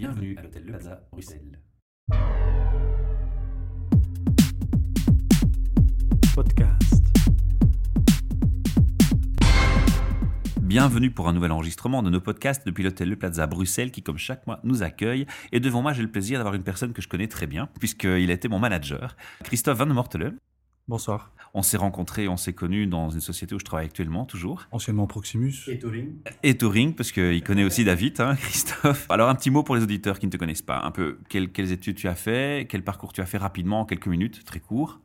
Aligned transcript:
Bienvenue 0.00 0.34
à 0.38 0.42
l'hôtel 0.42 0.62
Le 0.64 0.72
Plaza, 0.72 1.02
Bruxelles. 1.12 1.60
Podcast. 6.34 7.04
Bienvenue 10.62 11.10
pour 11.10 11.28
un 11.28 11.34
nouvel 11.34 11.52
enregistrement 11.52 12.02
de 12.02 12.08
nos 12.08 12.22
podcasts 12.22 12.66
depuis 12.66 12.82
l'hôtel 12.82 13.10
Le 13.10 13.16
Plaza 13.16 13.46
Bruxelles 13.46 13.90
qui, 13.90 14.02
comme 14.02 14.16
chaque 14.16 14.46
mois, 14.46 14.60
nous 14.64 14.82
accueille. 14.82 15.26
Et 15.52 15.60
devant 15.60 15.82
moi, 15.82 15.92
j'ai 15.92 16.00
le 16.00 16.10
plaisir 16.10 16.38
d'avoir 16.38 16.54
une 16.54 16.62
personne 16.62 16.94
que 16.94 17.02
je 17.02 17.08
connais 17.08 17.28
très 17.28 17.46
bien, 17.46 17.68
puisqu'il 17.78 18.30
a 18.30 18.32
été 18.32 18.48
mon 18.48 18.58
manager, 18.58 19.18
Christophe 19.42 19.76
Van 19.76 19.84
Mortelen. 19.84 20.38
Bonsoir. 20.88 21.32
On 21.52 21.62
s'est 21.62 21.76
rencontrés, 21.76 22.28
on 22.28 22.36
s'est 22.36 22.52
connus 22.52 22.86
dans 22.86 23.10
une 23.10 23.20
société 23.20 23.54
où 23.54 23.58
je 23.58 23.64
travaille 23.64 23.86
actuellement, 23.86 24.24
toujours. 24.24 24.66
Anciennement 24.70 25.06
Proximus. 25.06 25.54
Et 25.68 25.78
Touring. 25.78 26.14
Et 26.42 26.56
Touring, 26.56 26.94
parce 26.94 27.10
qu'il 27.10 27.42
connaît 27.42 27.64
aussi 27.64 27.84
David, 27.84 28.20
hein, 28.20 28.36
Christophe. 28.40 29.06
Alors, 29.08 29.28
un 29.28 29.34
petit 29.34 29.50
mot 29.50 29.62
pour 29.62 29.76
les 29.76 29.82
auditeurs 29.82 30.18
qui 30.18 30.26
ne 30.26 30.30
te 30.30 30.36
connaissent 30.36 30.62
pas. 30.62 30.80
Un 30.82 30.90
peu, 30.90 31.18
quelles, 31.28 31.50
quelles 31.50 31.72
études 31.72 31.96
tu 31.96 32.08
as 32.08 32.14
fait, 32.14 32.66
quel 32.68 32.84
parcours 32.84 33.12
tu 33.12 33.20
as 33.20 33.26
fait 33.26 33.38
rapidement, 33.38 33.80
en 33.80 33.84
quelques 33.84 34.06
minutes, 34.06 34.44
très 34.44 34.60
court. 34.60 35.00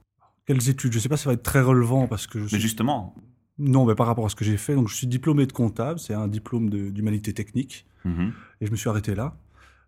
Quelles 0.45 0.69
études 0.69 0.91
Je 0.91 0.97
ne 0.97 1.01
sais 1.01 1.09
pas 1.09 1.17
si 1.17 1.23
ça 1.23 1.29
va 1.29 1.33
être 1.33 1.43
très 1.43 1.61
relevant 1.61 2.07
parce 2.07 2.27
que 2.27 2.39
je 2.39 2.45
suis... 2.45 2.55
Mais 2.55 2.61
justement, 2.61 3.15
Non, 3.57 3.85
mais 3.85 3.95
par 3.95 4.05
rapport 4.05 4.25
à 4.25 4.29
ce 4.29 4.35
que 4.35 4.45
j'ai 4.45 4.57
fait, 4.57 4.75
donc 4.75 4.89
je 4.89 4.95
suis 4.95 5.07
diplômé 5.07 5.47
de 5.47 5.53
comptable, 5.53 5.99
c'est 5.99 6.13
un 6.13 6.27
diplôme 6.27 6.69
d'humanité 6.69 7.33
technique, 7.33 7.87
mhm. 8.03 8.33
et 8.61 8.67
je 8.67 8.71
me 8.71 8.75
suis 8.75 8.89
arrêté 8.89 9.15
là. 9.15 9.35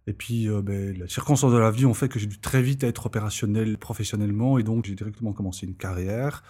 Et 0.07 0.13
puis, 0.13 0.49
euh, 0.49 0.61
ben, 0.61 0.97
les 0.97 1.07
circonstances 1.09 1.51
de 1.51 1.57
la 1.57 1.69
vie 1.69 1.85
ont 1.85 1.93
fait 1.93 2.07
que 2.07 2.17
j'ai 2.17 2.27
dû 2.27 2.39
très 2.39 2.61
vite 2.61 2.83
être 2.83 3.05
opérationnel 3.07 3.77
professionnellement, 3.77 4.57
et 4.57 4.63
donc 4.63 4.85
j'ai 4.85 4.95
directement 4.95 5.33
commencé 5.33 5.65
une 5.67 5.75
carrière. 5.75 6.43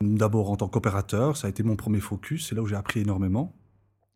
D'abord 0.00 0.50
en 0.50 0.56
tant 0.56 0.68
qu'opérateur, 0.68 1.36
ça 1.36 1.46
a 1.46 1.50
été 1.50 1.62
mon 1.62 1.76
premier 1.76 2.00
focus, 2.00 2.48
c'est 2.48 2.54
là 2.54 2.62
où 2.62 2.66
j'ai 2.66 2.74
appris 2.76 3.00
énormément. 3.00 3.54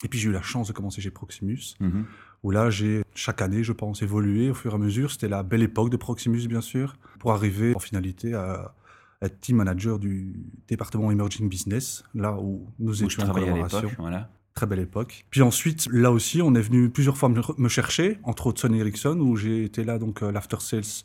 Et 0.05 0.09
puis 0.09 0.19
j'ai 0.19 0.29
eu 0.29 0.33
la 0.33 0.43
chance 0.43 0.69
de 0.69 0.73
commencer 0.73 1.01
chez 1.01 1.11
Proximus, 1.11 1.75
Mhm. 1.81 2.05
où 2.43 2.51
là 2.51 2.71
j'ai 2.71 3.03
chaque 3.15 3.43
année, 3.43 3.63
je 3.63 3.73
pense, 3.73 4.03
évolué 4.03 4.51
au 4.51 4.55
fur 4.55 4.73
et 4.73 4.75
à 4.75 4.79
mesure. 4.79 5.11
C'était 5.11 5.29
la 5.29 5.43
belle 5.43 5.63
époque 5.63 5.91
de 5.91 5.97
Proximus, 5.97 6.47
bien 6.49 6.61
sûr, 6.61 6.97
pour 7.19 7.33
arriver 7.33 7.75
en 7.75 7.79
finalité 7.79 8.35
à 8.35 8.75
être 9.23 9.41
team 9.41 9.57
manager 9.57 9.99
du 9.99 10.35
département 10.69 11.11
Emerging 11.11 11.49
Business, 11.49 12.05
là 12.15 12.39
où 12.39 12.67
nous 12.79 13.03
où 13.03 13.05
étions 13.05 13.23
en 13.25 13.31
à 13.31 13.33
collaboration. 13.33 13.91
Voilà. 13.99 14.31
Très 14.57 14.67
belle 14.67 14.81
époque. 14.81 15.27
Puis 15.29 15.43
ensuite, 15.43 15.87
là 15.93 16.11
aussi, 16.11 16.41
on 16.41 16.55
est 16.55 16.63
venu 16.63 16.89
plusieurs 16.89 17.19
fois 17.19 17.29
me, 17.29 17.43
me 17.59 17.69
chercher, 17.69 18.19
entre 18.25 18.47
autres 18.47 18.63
Sony 18.63 18.81
Ericsson, 18.81 19.19
où 19.21 19.37
j'ai 19.37 19.65
été 19.65 19.85
là, 19.85 19.99
donc, 19.99 20.23
euh, 20.23 20.33
l'after 20.33 20.57
sales 20.61 21.05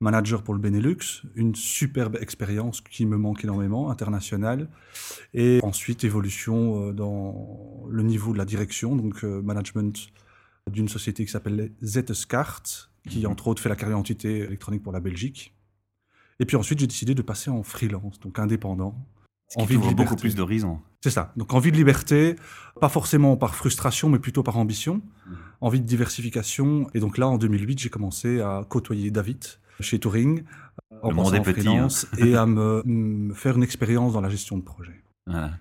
manager 0.00 0.42
pour 0.42 0.52
le 0.52 0.60
Benelux. 0.60 1.22
Une 1.34 1.54
superbe 1.54 2.18
expérience 2.20 2.82
qui 2.82 3.06
me 3.06 3.16
manque 3.16 3.44
énormément, 3.44 3.90
internationale. 3.90 4.68
Et 5.32 5.60
ensuite, 5.62 6.04
évolution 6.04 6.88
euh, 6.88 6.92
dans 6.92 7.86
le 7.88 8.02
niveau 8.02 8.34
de 8.34 8.38
la 8.38 8.44
direction, 8.44 8.94
donc 8.94 9.24
euh, 9.24 9.40
management 9.40 10.10
d'une 10.70 10.88
société 10.88 11.24
qui 11.24 11.30
s'appelle 11.30 11.72
ZSCART, 11.82 12.90
qui, 13.08 13.20
Mhm. 13.20 13.30
entre 13.32 13.48
autres, 13.48 13.62
fait 13.62 13.70
la 13.70 13.76
carrière 13.76 13.98
entité 13.98 14.40
électronique 14.40 14.82
pour 14.82 14.92
la 14.92 15.00
Belgique. 15.00 15.54
Et 16.40 16.44
puis 16.44 16.56
ensuite, 16.58 16.78
j'ai 16.78 16.86
décidé 16.86 17.14
de 17.14 17.22
passer 17.22 17.48
en 17.50 17.62
freelance, 17.62 18.20
donc 18.20 18.38
indépendant. 18.38 18.94
Ce 19.48 19.64
qui 19.66 19.78
beaucoup 19.94 20.16
plus 20.16 20.34
d'horizons. 20.34 20.78
C'est 21.02 21.10
ça. 21.10 21.32
Donc 21.36 21.52
envie 21.52 21.72
de 21.72 21.76
liberté, 21.76 22.36
pas 22.80 22.88
forcément 22.88 23.36
par 23.36 23.54
frustration, 23.56 24.08
mais 24.08 24.20
plutôt 24.20 24.42
par 24.42 24.56
ambition. 24.56 25.02
Mhm. 25.26 25.36
Envie 25.60 25.80
de 25.80 25.86
diversification. 25.86 26.88
Et 26.94 27.00
donc 27.00 27.18
là, 27.18 27.28
en 27.28 27.38
2008, 27.38 27.80
j'ai 27.80 27.90
commencé 27.90 28.40
à 28.40 28.64
côtoyer 28.68 29.10
David 29.10 29.44
chez 29.80 29.98
Touring, 29.98 30.44
en 31.02 31.08
Le 31.08 31.14
monde 31.14 31.24
passant 31.24 31.36
est 31.36 31.40
en 31.40 31.42
petit, 31.42 31.60
freelance, 31.60 32.06
et 32.18 32.36
à 32.36 32.46
me, 32.46 32.82
me 32.84 33.34
faire 33.34 33.56
une 33.56 33.64
expérience 33.64 34.12
dans 34.12 34.20
la 34.20 34.28
gestion 34.28 34.56
de 34.56 34.62
projet. 34.62 35.02
Voilà. 35.26 35.52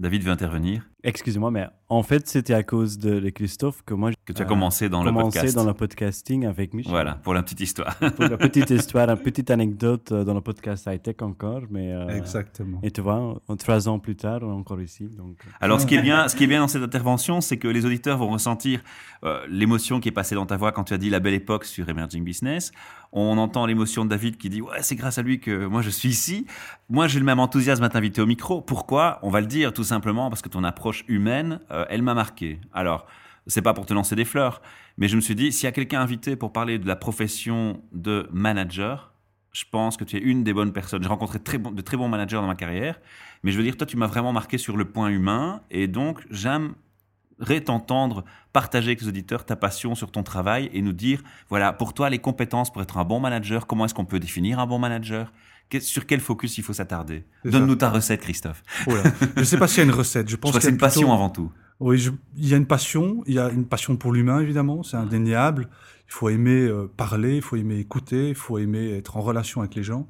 David 0.00 0.22
veut 0.22 0.30
intervenir. 0.30 0.88
Excusez-moi, 1.06 1.52
mais 1.52 1.68
en 1.88 2.02
fait, 2.02 2.26
c'était 2.26 2.52
à 2.52 2.64
cause 2.64 2.98
de, 2.98 3.20
de 3.20 3.30
Christophe 3.30 3.82
que 3.86 3.94
moi 3.94 4.10
j'ai 4.10 4.16
Que 4.24 4.32
tu 4.32 4.42
as 4.42 4.44
euh, 4.44 4.48
commencé 4.48 4.88
dans 4.88 5.04
le 5.04 5.10
commencé 5.10 5.38
podcast. 5.38 5.54
dans 5.54 5.64
le 5.64 5.72
podcasting 5.72 6.44
avec 6.46 6.74
Michel. 6.74 6.90
Voilà, 6.90 7.14
pour 7.14 7.32
la 7.32 7.44
petite 7.44 7.60
histoire. 7.60 7.94
Pour 8.16 8.24
la 8.24 8.36
petite 8.36 8.70
histoire, 8.70 9.08
une 9.10 9.16
petite 9.18 9.52
anecdote 9.52 10.10
euh, 10.10 10.24
dans 10.24 10.34
le 10.34 10.40
podcast 10.40 10.88
high-tech 10.90 11.22
encore. 11.22 11.62
Mais, 11.70 11.92
euh, 11.92 12.08
Exactement. 12.08 12.80
Et 12.82 12.90
tu 12.90 13.02
vois, 13.02 13.40
en- 13.46 13.56
trois 13.56 13.88
ans 13.88 14.00
plus 14.00 14.16
tard, 14.16 14.40
on 14.42 14.50
est 14.50 14.58
encore 14.58 14.80
ici. 14.80 15.04
Donc, 15.16 15.36
euh, 15.46 15.50
Alors, 15.60 15.80
ce 15.80 15.86
qui 15.86 15.94
est 15.94 16.02
bien, 16.02 16.26
ce 16.26 16.34
qui 16.34 16.42
est 16.42 16.48
bien 16.48 16.58
dans 16.60 16.66
cette 16.68 16.82
intervention, 16.82 17.40
c'est 17.40 17.56
que 17.56 17.68
les 17.68 17.86
auditeurs 17.86 18.18
vont 18.18 18.28
ressentir 18.30 18.80
euh, 19.22 19.46
l'émotion 19.48 20.00
qui 20.00 20.08
est 20.08 20.12
passée 20.12 20.34
dans 20.34 20.46
ta 20.46 20.56
voix 20.56 20.72
quand 20.72 20.82
tu 20.84 20.92
as 20.94 20.98
dit 20.98 21.08
la 21.08 21.20
belle 21.20 21.34
époque 21.34 21.64
sur 21.66 21.88
Emerging 21.88 22.24
Business. 22.24 22.72
On 23.12 23.38
entend 23.38 23.64
l'émotion 23.64 24.04
de 24.04 24.10
David 24.10 24.36
qui 24.38 24.50
dit 24.50 24.60
ouais, 24.60 24.82
c'est 24.82 24.96
grâce 24.96 25.18
à 25.18 25.22
lui 25.22 25.38
que 25.38 25.66
moi 25.66 25.80
je 25.82 25.90
suis 25.90 26.08
ici. 26.08 26.46
Moi, 26.90 27.06
j'ai 27.06 27.20
le 27.20 27.24
même 27.24 27.38
enthousiasme 27.38 27.82
à 27.84 27.88
t'inviter 27.88 28.20
au 28.20 28.26
micro. 28.26 28.60
Pourquoi? 28.60 29.20
On 29.22 29.30
va 29.30 29.40
le 29.40 29.46
dire 29.46 29.72
tout 29.72 29.84
simplement 29.84 30.28
parce 30.30 30.42
que 30.42 30.48
ton 30.48 30.64
approche 30.64 30.95
humaine, 31.08 31.60
euh, 31.70 31.84
elle 31.88 32.02
m'a 32.02 32.14
marqué. 32.14 32.60
Alors, 32.72 33.06
c'est 33.46 33.62
pas 33.62 33.74
pour 33.74 33.86
te 33.86 33.94
lancer 33.94 34.16
des 34.16 34.24
fleurs, 34.24 34.60
mais 34.96 35.08
je 35.08 35.16
me 35.16 35.20
suis 35.20 35.34
dit 35.34 35.52
s'il 35.52 35.64
y 35.64 35.68
a 35.68 35.72
quelqu'un 35.72 36.00
invité 36.00 36.36
pour 36.36 36.52
parler 36.52 36.78
de 36.78 36.86
la 36.86 36.96
profession 36.96 37.82
de 37.92 38.28
manager, 38.32 39.12
je 39.52 39.64
pense 39.70 39.96
que 39.96 40.04
tu 40.04 40.16
es 40.16 40.20
une 40.20 40.44
des 40.44 40.52
bonnes 40.52 40.72
personnes. 40.72 41.02
J'ai 41.02 41.08
rencontré 41.08 41.38
de 41.38 41.80
très 41.80 41.96
bons 41.96 42.08
managers 42.08 42.36
dans 42.36 42.46
ma 42.46 42.56
carrière, 42.56 43.00
mais 43.42 43.52
je 43.52 43.56
veux 43.56 43.62
dire, 43.62 43.76
toi, 43.76 43.86
tu 43.86 43.96
m'as 43.96 44.06
vraiment 44.06 44.32
marqué 44.32 44.58
sur 44.58 44.76
le 44.76 44.84
point 44.84 45.08
humain, 45.08 45.62
et 45.70 45.86
donc 45.86 46.26
j'aimerais 46.30 47.60
t'entendre 47.64 48.24
partager 48.52 48.88
avec 48.88 49.00
les 49.00 49.08
auditeurs 49.08 49.44
ta 49.44 49.56
passion 49.56 49.94
sur 49.94 50.10
ton 50.10 50.22
travail 50.22 50.68
et 50.72 50.82
nous 50.82 50.92
dire, 50.92 51.22
voilà, 51.48 51.72
pour 51.72 51.94
toi, 51.94 52.10
les 52.10 52.18
compétences 52.18 52.70
pour 52.72 52.82
être 52.82 52.98
un 52.98 53.04
bon 53.04 53.20
manager, 53.20 53.66
comment 53.66 53.86
est-ce 53.86 53.94
qu'on 53.94 54.04
peut 54.04 54.20
définir 54.20 54.58
un 54.58 54.66
bon 54.66 54.78
manager? 54.78 55.32
Que- 55.68 55.80
Sur 55.80 56.06
quel 56.06 56.20
focus 56.20 56.58
il 56.58 56.62
faut 56.64 56.72
s'attarder 56.72 57.24
Donne-nous 57.44 57.76
ta 57.76 57.90
recette, 57.90 58.20
Christophe. 58.20 58.62
Oh 58.86 58.92
je 59.36 59.40
ne 59.40 59.44
sais 59.44 59.58
pas 59.58 59.66
s'il 59.68 59.78
y 59.78 59.80
a 59.80 59.84
une 59.84 59.90
recette. 59.90 60.28
Je 60.28 60.36
pense 60.36 60.52
que 60.52 60.60
c'est 60.60 60.68
a 60.68 60.70
une 60.70 60.78
passion 60.78 61.12
avant 61.12 61.30
tout. 61.30 61.50
Oui, 61.80 61.98
je- 61.98 62.10
il 62.36 62.48
y 62.48 62.54
a 62.54 62.56
une 62.56 62.66
passion. 62.66 63.22
Il 63.26 63.34
y 63.34 63.38
a 63.38 63.50
une 63.50 63.66
passion 63.66 63.96
pour 63.96 64.12
l'humain, 64.12 64.40
évidemment. 64.40 64.82
C'est 64.82 64.96
indéniable. 64.96 65.68
Il 66.08 66.12
faut 66.12 66.28
aimer 66.28 66.62
euh, 66.68 66.86
parler, 66.96 67.36
il 67.36 67.42
faut 67.42 67.56
aimer 67.56 67.78
écouter, 67.78 68.28
il 68.28 68.34
faut 68.36 68.58
aimer 68.58 68.92
être 68.92 69.16
en 69.16 69.20
relation 69.20 69.60
avec 69.60 69.74
les 69.74 69.82
gens. 69.82 70.06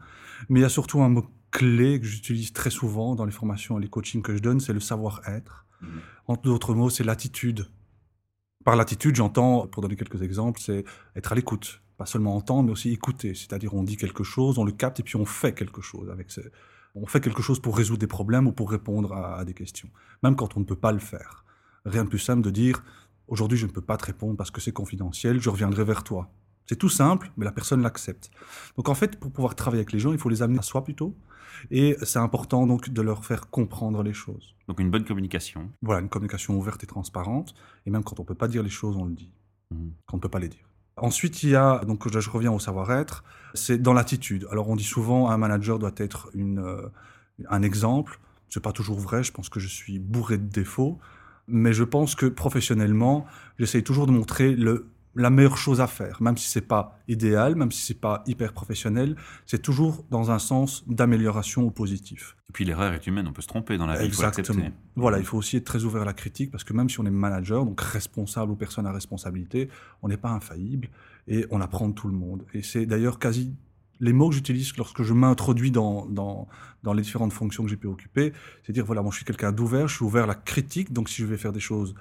Mais 0.51 0.61
il 0.61 0.63
y 0.63 0.67
a 0.67 0.69
surtout 0.69 1.01
un 1.01 1.09
mot 1.09 1.25
clé 1.51 1.99
que 2.01 2.07
j'utilise 2.07 2.53
très 2.53 2.69
souvent 2.71 3.15
dans 3.15 3.25
les 3.25 3.33
formations 3.33 3.79
et 3.79 3.83
les 3.83 3.89
coachings 3.89 4.21
que 4.23 4.35
je 4.37 4.41
donne, 4.43 4.61
c'est 4.61 4.75
le 4.75 4.81
savoir-être. 4.81 5.65
Mhm. 5.81 5.89
En 6.27 6.35
d'autres 6.37 6.75
mots, 6.75 6.91
c'est 6.91 7.05
l'attitude. 7.05 7.67
Par 8.65 8.77
l'attitude, 8.77 9.17
j'entends, 9.17 9.67
pour 9.67 9.81
donner 9.83 9.97
quelques 9.97 10.21
exemples, 10.23 10.61
c'est 10.61 10.85
être 11.17 11.33
à 11.33 11.35
l'écoute. 11.35 11.81
Pas 11.97 12.07
seulement 12.07 12.37
entendre, 12.37 12.65
mais 12.65 12.73
aussi 12.73 12.91
écouter. 12.93 13.35
C'est-à-dire, 13.35 13.75
on 13.75 13.83
dit 13.83 13.97
quelque 13.97 14.25
chose, 14.25 14.59
on 14.59 14.65
le 14.65 14.73
capte 14.73 15.01
et 15.01 15.03
puis 15.03 15.17
on 15.17 15.25
fait 15.25 15.55
quelque 15.55 15.81
chose 15.81 16.11
avec 16.11 16.31
ce... 16.31 16.41
On 16.95 17.07
fait 17.07 17.21
quelque 17.21 17.43
chose 17.43 17.61
pour 17.61 17.77
résoudre 17.77 17.99
des 17.99 18.07
problèmes 18.07 18.47
ou 18.47 18.53
pour 18.53 18.71
répondre 18.71 19.13
à, 19.13 19.39
à 19.39 19.45
des 19.45 19.53
questions. 19.53 19.91
Même 20.23 20.35
quand 20.35 20.57
on 20.57 20.61
ne 20.61 20.65
peut 20.65 20.77
pas 20.77 20.93
le 20.93 20.99
faire. 20.99 21.45
Rien 21.85 22.05
de 22.05 22.09
plus 22.09 22.19
simple 22.19 22.41
de 22.43 22.51
dire, 22.51 22.83
aujourd'hui, 23.29 23.59
je 23.59 23.67
ne 23.67 23.71
peux 23.71 23.83
pas 23.83 23.99
te 23.99 24.07
répondre 24.07 24.37
parce 24.37 24.51
que 24.51 24.63
c'est 24.63 24.73
confidentiel, 24.73 25.41
je 25.41 25.51
reviendrai 25.51 25.85
vers 25.85 26.05
toi. 26.05 26.31
C'est 26.67 26.77
tout 26.77 26.89
simple, 26.89 27.31
mais 27.37 27.45
la 27.45 27.53
personne 27.53 27.83
l'accepte. 27.83 28.31
Donc 28.77 28.89
en 28.89 28.95
fait, 28.95 29.21
pour 29.21 29.31
pouvoir 29.31 29.55
travailler 29.55 29.81
avec 29.81 29.93
les 29.93 29.99
gens, 29.99 30.13
il 30.13 30.19
faut 30.19 30.29
les 30.29 30.43
amener 30.43 30.59
à 30.59 30.63
soi 30.63 30.83
plutôt. 30.85 31.15
Et 31.71 31.97
c'est 32.03 32.19
important 32.19 32.67
donc 32.67 32.91
de 32.91 33.03
leur 33.03 33.25
faire 33.25 33.49
comprendre 33.51 34.03
les 34.03 34.13
choses. 34.13 34.55
Donc 34.69 34.81
une 34.81 34.91
bonne 34.91 35.05
communication. 35.05 35.71
Voilà, 35.81 36.01
une 36.01 36.09
communication 36.09 36.59
ouverte 36.59 36.83
et 36.83 36.87
transparente. 36.87 37.55
Et 37.87 37.91
même 37.91 38.03
quand 38.03 38.21
on 38.21 38.25
peut 38.25 38.35
pas 38.35 38.49
dire 38.49 38.63
les 38.63 38.71
choses, 38.71 38.97
on 38.97 39.05
le 39.05 39.15
dit. 39.15 39.31
Mhm. 39.71 39.93
Quand 40.07 40.15
on 40.15 40.19
ne 40.19 40.23
peut 40.23 40.29
pas 40.29 40.41
les 40.41 40.49
dire. 40.49 40.69
Ensuite, 40.97 41.43
il 41.43 41.51
y 41.51 41.57
a, 41.57 41.85
donc 41.85 42.09
je 42.09 42.31
reviens 42.31 42.53
au 42.53 42.59
savoir-être, 42.59 43.23
c'est 43.53 43.77
dans 43.77 43.93
l'attitude. 43.93 44.47
Alors 44.51 44.69
on 44.71 44.77
dit 44.77 44.85
souvent 44.85 45.29
un 45.29 45.37
manager 45.37 45.79
doit 45.79 45.93
être 45.99 46.31
une, 46.35 46.59
euh, 46.59 46.89
un 47.51 47.63
exemple. 47.63 48.19
C'est 48.49 48.63
pas 48.63 48.73
toujours 48.73 48.99
vrai, 48.99 49.23
je 49.23 49.33
pense 49.33 49.51
que 49.51 49.61
je 49.61 49.69
suis 49.69 49.99
bourré 49.99 50.39
de 50.39 50.49
défauts. 50.49 50.99
Mais 51.49 51.73
je 51.73 51.85
pense 51.85 52.15
que 52.15 52.27
professionnellement, 52.27 53.27
j'essaye 53.59 53.85
toujours 53.85 54.07
de 54.07 54.13
montrer 54.13 54.57
le, 54.57 54.89
la 55.17 55.31
meilleure 55.31 55.57
chose 55.57 55.81
à 55.81 55.87
faire. 55.87 56.23
Même 56.23 56.37
si 56.37 56.49
c'est 56.49 56.61
pas 56.61 56.99
idéal, 57.09 57.57
même 57.57 57.73
si 57.73 57.83
c'est 57.83 58.01
pas 58.01 58.23
hyper 58.27 58.53
professionnel, 58.53 59.17
c'est 59.47 59.61
toujours 59.61 60.05
dans 60.11 60.31
un 60.31 60.39
sens 60.39 60.85
d'amélioration 60.87 61.67
au 61.67 61.71
positif. 61.71 62.37
Et 62.49 62.53
puis 62.53 62.65
l'erreur 62.65 62.93
est 62.93 63.07
humaine, 63.07 63.27
on 63.27 63.33
peut 63.33 63.43
se 63.43 63.49
tromper 63.49 63.79
dans 63.79 63.87
la 63.87 63.95
vie, 63.95 64.07
il 64.07 64.13
faut 64.13 64.23
Exactement. 64.23 64.59
l'accepter. 64.59 64.81
Voilà, 64.95 65.19
il 65.19 65.25
faut 65.25 65.39
aussi 65.39 65.57
être 65.57 65.65
très 65.65 65.85
ouvert 65.85 66.03
à 66.03 66.05
la 66.05 66.13
critique 66.13 66.51
parce 66.51 66.65
que 66.65 66.73
même 66.73 66.89
si 66.89 67.01
on 67.01 67.07
est 67.07 67.11
manager, 67.11 67.65
donc 67.65 67.81
responsable 67.81 68.53
ou 68.53 68.57
personne 68.57 68.87
à 68.87 68.93
responsabilité, 68.93 69.69
on 70.03 70.09
n'est 70.09 70.17
pas 70.17 70.31
infaillible 70.31 70.89
et 71.29 71.47
on 71.51 71.61
apprend 71.61 71.89
de 71.89 71.95
tout 71.95 72.09
le 72.09 72.15
monde. 72.15 72.45
Et 72.55 72.63
c'est 72.63 72.87
d'ailleurs 72.87 73.19
quasi 73.19 73.55
les 74.01 74.13
mots 74.13 74.29
que 74.29 74.35
j'utilise 74.35 74.77
lorsque 74.77 75.03
je 75.03 75.15
m'introduis 75.15 75.71
dans, 75.71 76.05
dans, 76.07 76.49
dans 76.83 76.93
les 76.93 77.03
différentes 77.03 77.33
fonctions 77.33 77.65
que 77.65 77.71
j'ai 77.71 77.77
pu 77.77 77.87
occuper, 77.87 78.35
c'est 78.67 78.73
dire 78.73 78.85
voilà, 78.85 79.01
moi 79.01 79.11
je 79.11 79.17
suis 79.17 79.25
quelqu'un 79.25 79.53
d'ouvert, 79.53 79.89
je 79.89 79.97
suis 79.97 80.05
ouvert 80.05 80.25
à 80.25 80.27
la 80.27 80.35
critique, 80.35 80.93
donc 80.93 81.09
si 81.09 81.23
je 81.23 81.27
vais 81.27 81.39
faire 81.39 81.53
des 81.53 81.61
choses 81.61 81.95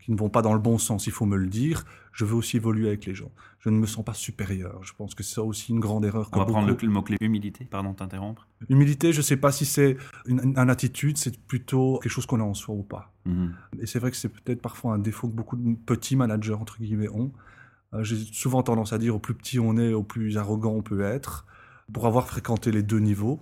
qui 0.00 0.10
ne 0.10 0.16
vont 0.16 0.28
pas 0.30 0.42
dans 0.42 0.52
le 0.54 0.58
bon 0.58 0.78
sens, 0.78 1.06
il 1.06 1.12
faut 1.12 1.26
me 1.26 1.36
le 1.36 1.46
dire. 1.46 1.84
Je 2.12 2.24
veux 2.24 2.34
aussi 2.34 2.56
évoluer 2.56 2.88
avec 2.88 3.06
les 3.06 3.14
gens. 3.14 3.30
Je 3.60 3.70
ne 3.70 3.76
me 3.78 3.86
sens 3.86 4.04
pas 4.04 4.14
supérieur. 4.14 4.80
Je 4.82 4.92
pense 4.92 5.14
que 5.14 5.22
c'est 5.22 5.40
aussi 5.40 5.70
une 5.72 5.78
grande 5.80 6.04
erreur. 6.04 6.28
On 6.32 6.38
va 6.38 6.44
prendre 6.44 6.66
le, 6.68 6.88
mot-clé 6.88 7.16
humilité, 7.20 7.64
pardon 7.70 7.92
de 7.92 7.96
t'interrompre. 7.96 8.48
Humilité, 8.68 9.12
je 9.12 9.18
ne 9.18 9.22
sais 9.22 9.36
pas 9.36 9.52
si 9.52 9.64
c'est 9.64 9.96
une, 10.26 10.40
une- 10.42 10.58
une 10.58 10.70
attitude, 10.70 11.16
c'est 11.16 11.38
plutôt 11.38 11.98
quelque 12.02 12.12
chose 12.12 12.26
qu'on 12.26 12.40
a 12.40 12.44
en 12.44 12.54
soi 12.54 12.74
ou 12.74 12.82
pas. 12.82 13.12
Mhm. 13.24 13.54
Et 13.80 13.86
c'est 13.86 13.98
vrai 14.00 14.10
que 14.10 14.16
c'est 14.16 14.28
peut-être 14.28 14.60
parfois 14.60 14.94
un 14.94 14.98
défaut 14.98 15.28
que 15.28 15.34
beaucoup 15.34 15.56
de 15.56 15.74
petits 15.86 16.16
managers, 16.16 16.54
entre 16.54 16.78
guillemets, 16.78 17.08
ont. 17.08 17.32
Euh, 17.94 18.02
J'ai 18.02 18.16
souvent 18.32 18.62
tendance 18.62 18.92
à 18.92 18.98
dire 18.98 19.14
au 19.14 19.18
plus 19.20 19.34
petit 19.34 19.58
on 19.60 19.76
est, 19.76 19.92
au 19.92 20.02
plus 20.02 20.36
arrogant 20.36 20.72
on 20.72 20.82
peut 20.82 21.02
être. 21.02 21.46
Pour 21.92 22.06
avoir 22.06 22.26
fréquenté 22.26 22.72
les 22.72 22.82
deux 22.82 22.98
niveaux, 22.98 23.38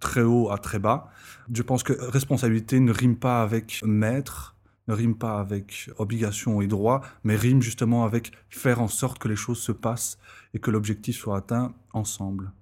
très 0.00 0.22
haut 0.22 0.50
à 0.50 0.58
très 0.58 0.78
bas, 0.78 1.10
je 1.52 1.62
pense 1.62 1.82
que 1.82 1.92
responsabilité 1.92 2.80
ne 2.80 2.92
rime 2.92 3.16
pas 3.16 3.42
avec 3.42 3.80
maître, 3.84 4.56
ne 4.88 4.94
rime 4.94 5.16
pas 5.16 5.38
avec 5.38 5.90
obligation 5.98 6.60
et 6.60 6.66
droit, 6.66 7.02
mais 7.22 7.36
rime 7.36 7.62
justement 7.62 8.04
avec 8.04 8.32
faire 8.48 8.80
en 8.80 8.88
sorte 8.88 9.18
que 9.18 9.28
les 9.28 9.36
choses 9.36 9.58
se 9.58 9.72
passent 9.72 10.18
et 10.54 10.58
que 10.58 10.70
l'objectif 10.70 11.16
soit 11.16 11.36
atteint 11.36 11.74
ensemble. 11.92 12.52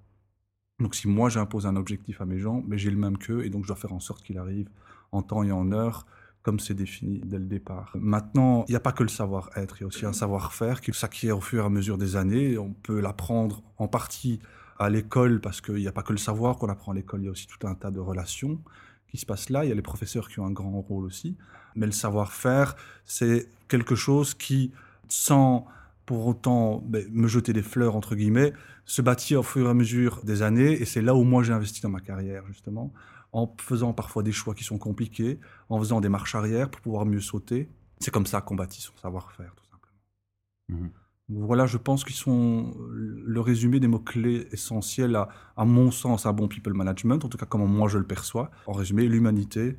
Donc 0.79 0.93
si 0.93 1.07
moi 1.07 1.29
j'impose 1.29 1.65
un 1.65 1.75
objectif 1.75 2.21
à 2.21 2.25
mes 2.25 2.37
gens, 2.37 2.63
mais 2.67 2.77
j'ai 2.77 2.91
le 2.91 2.97
même 2.97 3.17
qu'eux 3.17 3.43
et 3.45 3.49
donc 3.49 3.63
je 3.63 3.67
dois 3.67 3.77
faire 3.77 3.93
en 3.93 3.99
sorte 3.99 4.23
qu'il 4.23 4.37
arrive 4.37 4.69
en 5.11 5.23
temps 5.23 5.43
et 5.43 5.51
en 5.51 5.71
heure 5.71 6.05
comme 6.43 6.59
c'est 6.59 6.75
défini 6.75 7.19
dès 7.25 7.39
le 7.39 7.45
départ. 7.45 7.91
Maintenant, 7.95 8.63
il 8.69 8.71
n'y 8.71 8.77
a 8.77 8.79
pas 8.79 8.93
que 8.93 9.03
le 9.03 9.09
savoir-être, 9.09 9.77
il 9.77 9.81
y 9.81 9.83
a 9.83 9.87
aussi 9.87 10.05
un 10.05 10.13
savoir-faire 10.13 10.79
qui 10.79 10.93
s'acquiert 10.93 11.37
au 11.37 11.41
fur 11.41 11.63
et 11.63 11.65
à 11.65 11.69
mesure 11.69 11.97
des 11.97 12.15
années. 12.15 12.57
On 12.57 12.71
peut 12.71 13.01
l'apprendre 13.01 13.63
en 13.77 13.89
partie 13.89 14.39
à 14.79 14.89
l'école 14.89 15.41
parce 15.41 15.59
qu'il 15.59 15.75
n'y 15.75 15.87
a 15.87 15.91
pas 15.91 16.03
que 16.03 16.13
le 16.13 16.17
savoir 16.17 16.57
qu'on 16.57 16.69
apprend 16.69 16.93
à 16.93 16.95
l'école, 16.95 17.21
il 17.21 17.25
y 17.25 17.27
a 17.27 17.31
aussi 17.31 17.47
tout 17.47 17.67
un 17.67 17.75
tas 17.75 17.91
de 17.91 17.99
relations 17.99 18.61
qui 19.09 19.17
se 19.17 19.25
passent 19.25 19.49
là. 19.49 19.65
Il 19.65 19.69
y 19.69 19.71
a 19.71 19.75
les 19.75 19.81
professeurs 19.81 20.29
qui 20.29 20.39
ont 20.39 20.45
un 20.45 20.51
grand 20.51 20.81
rôle 20.81 21.05
aussi. 21.05 21.37
Mais 21.75 21.85
le 21.85 21.91
savoir-faire, 21.91 22.75
c'est 23.05 23.49
quelque 23.67 23.95
chose 23.95 24.33
qui, 24.33 24.71
sans 25.07 25.67
pour 26.05 26.25
autant 26.25 26.81
ben, 26.85 27.05
me 27.11 27.27
jeter 27.27 27.53
des 27.53 27.61
fleurs, 27.61 27.95
entre 27.95 28.15
guillemets, 28.15 28.53
se 28.85 29.01
bâtit 29.01 29.35
au 29.35 29.43
fur 29.43 29.67
et 29.67 29.69
à 29.69 29.73
mesure 29.73 30.21
des 30.23 30.41
années. 30.41 30.71
Et 30.81 30.85
c'est 30.85 31.01
là 31.01 31.13
où 31.15 31.23
moi 31.23 31.43
j'ai 31.43 31.53
investi 31.53 31.81
dans 31.81 31.89
ma 31.89 31.99
carrière, 31.99 32.47
justement, 32.47 32.93
en 33.33 33.53
faisant 33.59 33.93
parfois 33.93 34.23
des 34.23 34.31
choix 34.31 34.55
qui 34.55 34.63
sont 34.63 34.77
compliqués, 34.77 35.39
en 35.69 35.79
faisant 35.79 36.01
des 36.01 36.09
marches 36.09 36.35
arrière 36.35 36.69
pour 36.69 36.81
pouvoir 36.81 37.05
mieux 37.05 37.19
sauter. 37.19 37.69
C'est 37.99 38.11
comme 38.11 38.25
ça 38.25 38.41
qu'on 38.41 38.55
bâtit 38.55 38.81
son 38.81 38.95
savoir-faire, 38.97 39.53
tout 39.55 39.65
simplement. 39.65 40.83
Mhm. 40.83 40.91
Voilà, 41.29 41.65
je 41.65 41.77
pense 41.77 42.05
qu'ils 42.05 42.15
sont 42.15 42.73
le 42.79 43.41
résumé 43.41 43.81
des 43.81 43.87
mots-clés 43.87 44.47
essentiels 44.51 45.15
à, 45.17 45.27
à 45.57 45.65
mon 45.65 45.91
sens, 45.91 46.25
à 46.25 46.31
bon 46.31 46.47
people 46.47 46.73
management, 46.73 47.25
en 47.25 47.27
tout 47.27 47.37
cas 47.37 47.45
comment 47.45 47.67
moi 47.67 47.89
je 47.89 47.97
le 47.97 48.07
perçois. 48.07 48.49
En 48.65 48.71
résumé, 48.71 49.07
l'humanité, 49.07 49.77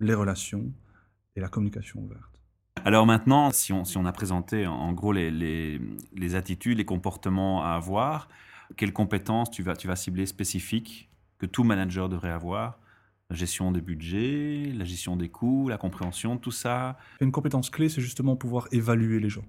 les 0.00 0.12
relations 0.12 0.70
et 1.34 1.40
la 1.40 1.48
communication 1.48 2.00
ouverte. 2.00 2.42
Alors 2.84 3.06
maintenant, 3.06 3.50
si 3.52 3.72
on, 3.72 3.84
si 3.84 3.96
on 3.96 4.04
a 4.04 4.12
présenté 4.12 4.66
en 4.66 4.92
gros 4.92 5.12
les, 5.12 5.30
les, 5.30 5.80
les 6.14 6.34
attitudes, 6.34 6.76
les 6.76 6.84
comportements 6.84 7.64
à 7.64 7.70
avoir, 7.70 8.28
quelles 8.76 8.92
compétences 8.92 9.50
tu 9.50 9.62
vas, 9.62 9.76
tu 9.76 9.86
vas 9.86 9.96
cibler 9.96 10.26
spécifiques 10.26 11.08
que 11.38 11.46
tout 11.46 11.64
manager 11.64 12.08
devrait 12.10 12.30
avoir? 12.30 12.78
La 13.30 13.36
gestion 13.36 13.72
des 13.72 13.80
budgets, 13.80 14.72
la 14.74 14.84
gestion 14.84 15.16
des 15.16 15.30
coûts, 15.30 15.68
la 15.68 15.78
compréhension, 15.78 16.36
tout 16.36 16.50
ça? 16.50 16.98
Une 17.20 17.32
compétence 17.32 17.70
clé, 17.70 17.88
c'est 17.88 18.02
justement 18.02 18.36
pouvoir 18.36 18.68
évaluer 18.72 19.20
les 19.20 19.30
gens. 19.30 19.44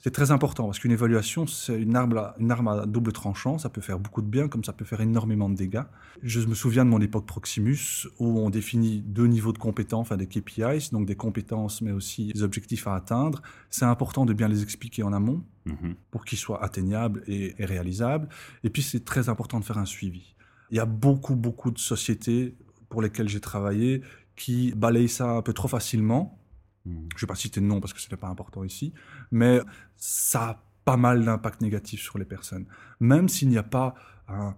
C'est 0.00 0.10
très 0.10 0.30
important 0.32 0.64
parce 0.66 0.78
qu'une 0.78 0.92
évaluation, 0.92 1.46
c'est 1.46 1.80
une 1.80 1.96
arme, 1.96 2.16
à, 2.18 2.34
une 2.38 2.50
arme 2.50 2.68
à 2.68 2.86
double 2.86 3.12
tranchant. 3.12 3.56
Ça 3.58 3.68
peut 3.70 3.80
faire 3.80 3.98
beaucoup 3.98 4.20
de 4.20 4.26
bien 4.26 4.48
comme 4.48 4.64
ça 4.64 4.72
peut 4.72 4.84
faire 4.84 5.00
énormément 5.00 5.48
de 5.48 5.54
dégâts. 5.54 5.84
Je 6.22 6.40
me 6.40 6.54
souviens 6.54 6.84
de 6.84 6.90
mon 6.90 7.00
époque 7.00 7.24
Proximus 7.26 7.78
où 8.18 8.38
on 8.40 8.50
définit 8.50 9.00
deux 9.00 9.26
niveaux 9.26 9.52
de 9.52 9.58
compétences, 9.58 10.02
enfin 10.02 10.16
des 10.16 10.26
KPIs, 10.26 10.90
donc 10.92 11.06
des 11.06 11.14
compétences 11.14 11.80
mais 11.80 11.92
aussi 11.92 12.32
des 12.32 12.42
objectifs 12.42 12.86
à 12.86 12.94
atteindre. 12.96 13.40
C'est 13.70 13.84
important 13.84 14.26
de 14.26 14.32
bien 14.32 14.48
les 14.48 14.62
expliquer 14.62 15.02
en 15.02 15.12
amont 15.12 15.42
Mhm. 15.64 15.94
pour 16.10 16.24
qu'ils 16.24 16.38
soient 16.38 16.62
atteignables 16.64 17.22
et, 17.28 17.54
et 17.56 17.64
réalisables. 17.64 18.28
Et 18.64 18.70
puis 18.70 18.82
c'est 18.82 19.04
très 19.04 19.28
important 19.28 19.60
de 19.60 19.64
faire 19.64 19.78
un 19.78 19.84
suivi. 19.84 20.34
Il 20.72 20.76
y 20.76 20.80
a 20.80 20.86
beaucoup, 20.86 21.36
beaucoup 21.36 21.70
de 21.70 21.78
sociétés 21.78 22.56
pour 22.88 23.00
lesquelles 23.00 23.28
j'ai 23.28 23.40
travaillé 23.40 24.02
qui 24.34 24.72
balayent 24.72 25.08
ça 25.08 25.30
un 25.30 25.42
peu 25.42 25.52
trop 25.52 25.68
facilement 25.68 26.36
Mhm. 26.84 27.08
je 27.10 27.16
ne 27.16 27.20
vais 27.20 27.26
pas 27.28 27.34
citer 27.36 27.60
de 27.60 27.66
nom 27.66 27.80
parce 27.80 27.92
que 27.92 28.00
ce 28.00 28.10
n'est 28.10 28.16
pas 28.16 28.28
important 28.28 28.64
ici, 28.64 28.92
mais 29.30 29.60
ça 29.96 30.42
a 30.50 30.64
pas 30.84 30.96
mal 30.96 31.24
d'impact 31.24 31.60
négatif 31.60 32.00
sur 32.00 32.18
les 32.18 32.24
personnes. 32.24 32.66
Même 32.98 33.28
s'il 33.28 33.48
n'y 33.48 33.58
a 33.58 33.62
pas 33.62 33.94
un- 34.28 34.56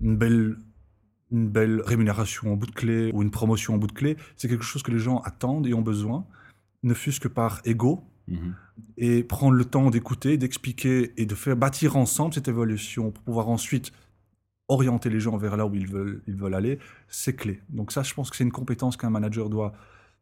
une, 0.00 0.16
belle, 0.16 0.56
une 1.32 1.48
belle 1.48 1.80
rémunération 1.80 2.52
en 2.52 2.56
bout 2.56 2.66
de 2.66 2.72
clé 2.72 3.10
ou 3.12 3.22
une 3.22 3.30
promotion 3.32 3.74
en 3.74 3.78
bout 3.78 3.88
de 3.88 3.92
clé, 3.92 4.16
c'est 4.36 4.48
quelque 4.48 4.64
chose 4.64 4.82
que 4.84 4.92
les 4.92 4.98
gens 5.00 5.18
attendent 5.22 5.66
et 5.66 5.74
ont 5.74 5.82
besoin, 5.82 6.26
ne 6.84 6.94
fût-ce 6.94 7.18
que 7.20 7.28
par 7.28 7.60
ego, 7.64 8.04
Mhm. 8.28 8.54
et 8.96 9.22
prendre 9.22 9.54
le 9.54 9.64
temps 9.66 9.90
d'écouter, 9.90 10.38
d'expliquer 10.38 11.12
et 11.20 11.26
de 11.26 11.34
faire 11.34 11.56
bâtir 11.56 11.96
ensemble 11.96 12.32
cette 12.32 12.48
évolution 12.48 13.10
pour 13.10 13.22
pouvoir 13.22 13.48
ensuite 13.50 13.92
orienter 14.68 15.10
les 15.10 15.20
gens 15.20 15.36
vers 15.36 15.56
là 15.58 15.66
où 15.66 15.74
ils 15.74 15.86
veulent, 15.86 16.22
ils 16.26 16.36
veulent 16.36 16.54
aller, 16.54 16.78
c'est 17.08 17.36
clé. 17.36 17.60
Donc 17.68 17.92
ça, 17.92 18.02
je 18.02 18.14
pense 18.14 18.30
que 18.30 18.36
c'est 18.36 18.44
une 18.44 18.52
compétence 18.52 18.96
qu'un 18.96 19.10
manager 19.10 19.50
doit, 19.50 19.74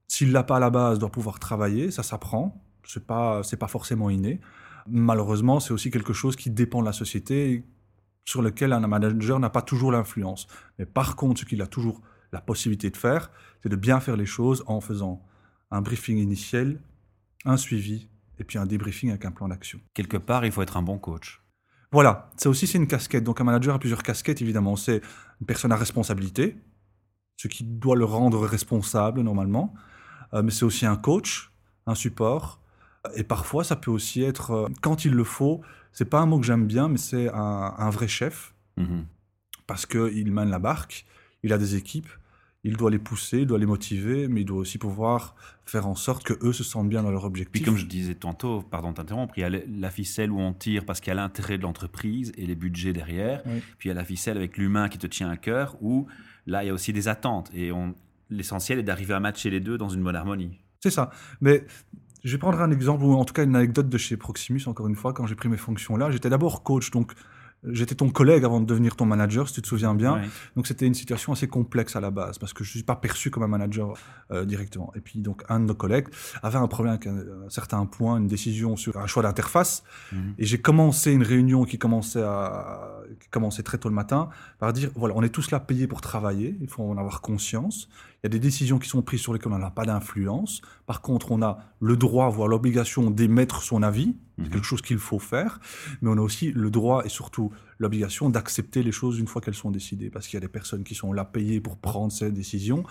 s'il 0.09 0.33
l'a 0.33 0.43
pas 0.43 0.57
à 0.57 0.61
la 0.61 0.71
base, 0.71 0.99
doit 0.99 1.11
pouvoir 1.11 1.39
travailler. 1.39 1.91
Ça 1.91 2.03
s'apprend. 2.03 2.63
C'est 2.85 3.07
pas, 3.07 3.43
c'est 3.43 3.57
pas 3.57 3.69
forcément 3.69 4.11
inné. 4.11 4.41
Malheureusement, 4.87 5.61
c'est 5.61 5.73
aussi 5.73 5.91
quelque 5.91 6.13
chose 6.13 6.37
qui 6.37 6.51
dépend 6.51 6.81
de 6.81 6.87
la 6.87 6.93
société 6.93 7.53
et 7.53 7.65
sur 8.25 8.43
lequel 8.43 8.73
un 8.73 8.81
manager 8.87 9.39
n'a 9.39 9.51
pas 9.51 9.63
toujours 9.63 9.93
l'influence. 9.93 10.47
Mais 10.79 10.87
par 10.87 11.17
contre, 11.17 11.41
ce 11.41 11.45
qu'il 11.45 11.63
a 11.63 11.67
toujours 11.67 12.03
la 12.33 12.41
possibilité 12.41 12.91
de 12.91 12.97
faire, 12.97 13.31
c'est 13.63 13.69
de 13.69 13.77
bien 13.77 14.01
faire 14.01 14.17
les 14.17 14.27
choses 14.27 14.65
en 14.67 14.81
faisant 14.81 15.23
un 15.71 15.81
briefing 15.81 16.19
initial, 16.19 16.81
un 17.45 17.57
suivi 17.57 18.09
et 18.39 18.45
puis 18.45 18.59
un 18.59 18.67
débriefing 18.67 19.11
avec 19.11 19.25
un 19.25 19.31
plan 19.31 19.49
d'action. 19.49 19.81
Quelque 19.95 20.17
part, 20.17 20.45
il 20.45 20.53
faut 20.53 20.63
être 20.63 20.77
un 20.77 20.83
bon 20.83 20.99
coach. 20.99 21.43
Voilà, 21.93 22.31
ça 22.37 22.49
aussi 22.49 22.67
c'est 22.67 22.79
une 22.79 22.87
casquette. 22.87 23.23
Donc 23.25 23.41
un 23.41 23.45
manager 23.45 23.75
a 23.75 23.79
plusieurs 23.79 24.03
casquettes 24.03 24.41
évidemment. 24.41 24.77
C'est 24.77 25.03
une 25.41 25.47
personne 25.47 25.73
à 25.73 25.77
responsabilité, 25.77 26.57
ce 27.37 27.49
qui 27.49 27.65
doit 27.65 27.97
le 27.97 28.05
rendre 28.05 28.47
responsable 28.47 29.21
normalement. 29.23 29.75
Euh, 30.35 30.43
mais 30.43 30.51
c'est 30.51 30.65
aussi 30.65 30.87
un 30.87 30.97
coach, 30.97 31.51
un 31.87 31.95
support. 31.95 32.61
Et 33.17 33.25
parfois 33.25 33.65
ça 33.65 33.77
peut 33.77 33.91
aussi 33.91 34.23
être, 34.23 34.51
euh, 34.53 34.69
quand 34.81 35.05
il 35.05 35.13
le 35.13 35.25
faut, 35.25 35.61
c'est 35.93 36.05
pas 36.09 36.21
un 36.21 36.27
mot 36.27 36.39
que 36.39 36.47
j'aime 36.47 36.67
bien, 36.67 36.89
mais 36.89 36.99
c'est 36.99 37.29
un, 37.31 37.75
un 37.77 37.91
vrai 37.91 38.09
chef 38.09 38.55
Mhm. 38.79 39.05
parce 39.67 39.85
qu'il 39.85 40.33
mène 40.33 40.49
la 40.49 40.59
barque, 40.59 41.05
il 41.43 41.53
a 41.53 41.59
des 41.59 41.75
équipes, 41.77 42.09
il 42.65 42.77
doit 42.79 42.91
les 42.91 42.99
pousser, 42.99 43.41
il 43.41 43.47
doit 43.47 43.59
les 43.59 43.67
motiver, 43.67 44.29
mais 44.29 44.41
il 44.43 44.45
doit 44.47 44.59
aussi 44.61 44.79
pouvoir 44.79 45.35
faire 45.67 45.87
en 45.87 45.95
sorte 45.95 46.23
que 46.25 46.33
eux 46.47 46.53
se 46.55 46.65
sentent 46.65 46.89
bien 46.89 47.03
dans 47.03 47.11
leur 47.11 47.25
objectif. 47.25 47.53
Puis 47.53 47.63
comme 47.63 47.77
je 47.77 47.85
disais 47.85 48.15
tantôt, 48.15 48.63
pardon 48.63 48.91
de 48.93 48.95
t'interrompre, 48.97 49.35
il 49.37 49.41
y 49.41 49.45
a 49.45 49.51
la 49.51 49.91
ficelle 49.91 50.31
où 50.31 50.39
on 50.41 50.55
tire 50.55 50.87
parce 50.87 51.01
qu'il 51.01 51.09
y 51.09 51.11
a 51.11 51.15
l'intérêt 51.17 51.59
de 51.59 51.63
l'entreprise 51.65 52.33
et 52.39 52.47
les 52.47 52.55
budgets 52.55 52.93
derrière. 52.95 53.43
Oui. 53.45 53.61
Puis 53.79 53.89
il 53.89 53.93
y 53.93 53.93
a 53.93 53.95
la 53.97 54.05
ficelle 54.05 54.37
avec 54.39 54.57
l'humain 54.57 54.89
qui 54.89 54.97
te 54.99 55.07
tient 55.07 55.29
à 55.29 55.37
cœur 55.37 55.77
où 55.83 56.07
là, 56.47 56.65
il 56.65 56.67
y 56.67 56.71
a 56.71 56.75
aussi 56.75 56.93
des 56.93 57.09
attentes. 57.09 57.51
Et 57.55 57.73
on... 57.73 57.95
l'essentiel 58.31 58.79
est 58.79 58.83
d'arriver 58.83 59.15
à 59.15 59.21
matcher 59.21 59.51
les 59.51 59.61
deux 59.61 59.79
dans 59.79 59.89
une 59.89 60.03
bonne 60.03 60.17
harmonie. 60.17 60.59
C'est 60.81 60.91
ça. 60.91 61.11
Mais 61.41 61.65
je 62.25 62.33
vais 62.33 62.39
prendre 62.39 62.61
un 62.61 62.71
exemple, 62.71 63.05
ou 63.05 63.15
en 63.15 63.25
tout 63.25 63.35
cas 63.35 63.45
une 63.45 63.57
anecdote 63.57 63.89
de 63.89 63.99
chez 63.99 64.17
Proximus, 64.17 64.63
encore 64.67 64.87
une 64.87 64.97
fois, 64.97 65.13
quand 65.13 65.27
j'ai 65.27 65.35
pris 65.35 65.49
mes 65.49 65.57
fonctions 65.57 65.97
là. 65.97 66.11
J'étais 66.11 66.31
d'abord 66.31 66.63
coach, 66.63 66.91
donc 66.91 67.13
j'étais 67.65 67.95
ton 67.95 68.11
collègue 68.11 68.45
avant 68.45 68.61
de 68.61 68.67
devenir 68.67 68.97
ton 68.97 69.07
manager, 69.07 69.49
si 69.49 69.55
tu 69.55 69.63
te 69.63 69.69
souviens 69.69 69.95
bien. 69.95 70.23
Donc 70.57 70.67
c'était 70.67 70.87
une 70.87 70.95
situation 70.95 71.33
assez 71.33 71.47
complexe 71.47 71.95
à 71.95 72.01
la 72.01 72.11
base, 72.11 72.39
parce 72.39 72.53
que 72.53 72.65
je 72.65 72.71
ne 72.71 72.73
suis 72.73 72.83
pas 72.83 72.97
perçu 72.97 73.31
comme 73.31 73.45
un 73.45 73.49
manager 73.49 73.95
euh, 74.31 74.45
directement. 74.45 74.93
Et 74.97 75.01
puis 75.01 75.21
donc 75.21 75.45
un 75.49 75.61
de 75.61 75.67
nos 75.67 75.75
collègues 75.75 76.09
avait 76.43 76.59
un 76.59 76.67
problème 76.67 76.95
avec 76.95 77.07
un, 77.07 77.19
un 77.47 77.51
certain 77.51 77.87
point, 77.87 78.19
une 78.19 78.27
décision 78.27 78.77
sur 78.77 78.97
un 78.97 79.07
choix 79.07 79.23
d'interface. 79.23 79.85
Mhm. 80.13 80.35
Et 80.39 80.45
j'ai 80.45 80.61
commencé 80.61 81.13
une 81.13 81.23
réunion 81.23 81.65
qui 81.65 81.79
commençait, 81.79 82.23
à, 82.23 82.92
qui 83.23 83.29
commençait 83.29 83.63
très 83.63 83.79
tôt 83.79 83.89
le 83.89 83.95
matin 83.95 84.29
par 84.59 84.73
dire, 84.73 84.91
voilà, 84.95 85.15
on 85.17 85.23
est 85.23 85.29
tous 85.29 85.51
là 85.51 85.61
payés 85.61 85.87
pour 85.87 86.01
travailler, 86.01 86.57
il 86.61 86.69
faut 86.69 86.83
en 86.83 86.97
avoir 86.99 87.21
conscience. 87.21 87.89
Il 88.17 88.21
y 88.25 88.27
a 88.27 88.29
des 88.31 88.39
décisions 88.41 88.79
qui 88.79 88.89
sont 88.89 89.01
prises 89.03 89.21
sur 89.21 89.33
lesquelles 89.33 89.53
on 89.53 89.59
n'a 89.59 89.71
pas 89.71 89.85
d'influence. 89.85 90.61
Par 90.87 91.01
contre, 91.01 91.31
on 91.33 91.41
a 91.43 91.59
le 91.81 91.97
droit, 91.97 92.29
voire 92.29 92.49
l'obligation 92.49 93.11
d'émettre 93.11 93.63
son 93.63 93.83
avis, 93.83 94.17
c'est 94.39 94.45
Mhm. 94.45 94.51
quelque 94.51 94.65
chose 94.67 94.83
qu'il 94.83 94.99
faut 94.99 95.19
faire, 95.19 95.61
mais 96.01 96.11
on 96.11 96.19
a 96.19 96.21
aussi 96.21 96.53
le 96.53 96.71
droit 96.71 97.05
et 97.05 97.09
surtout 97.09 97.51
l'obligation 97.79 98.29
d'accepter 98.31 98.83
les 98.83 98.93
choses 98.93 99.19
une 99.19 99.27
fois 99.29 99.41
qu'elles 99.41 99.55
sont 99.55 99.71
décidées, 99.71 100.11
parce 100.11 100.27
qu'il 100.27 100.37
y 100.37 100.39
a 100.39 100.41
des 100.41 100.49
personnes 100.49 100.85
qui 100.85 100.95
sont 100.95 101.13
là 101.13 101.25
payées 101.25 101.61
pour 101.61 101.77
prendre 101.79 102.13
ces 102.13 102.31
décisions. 102.33 102.85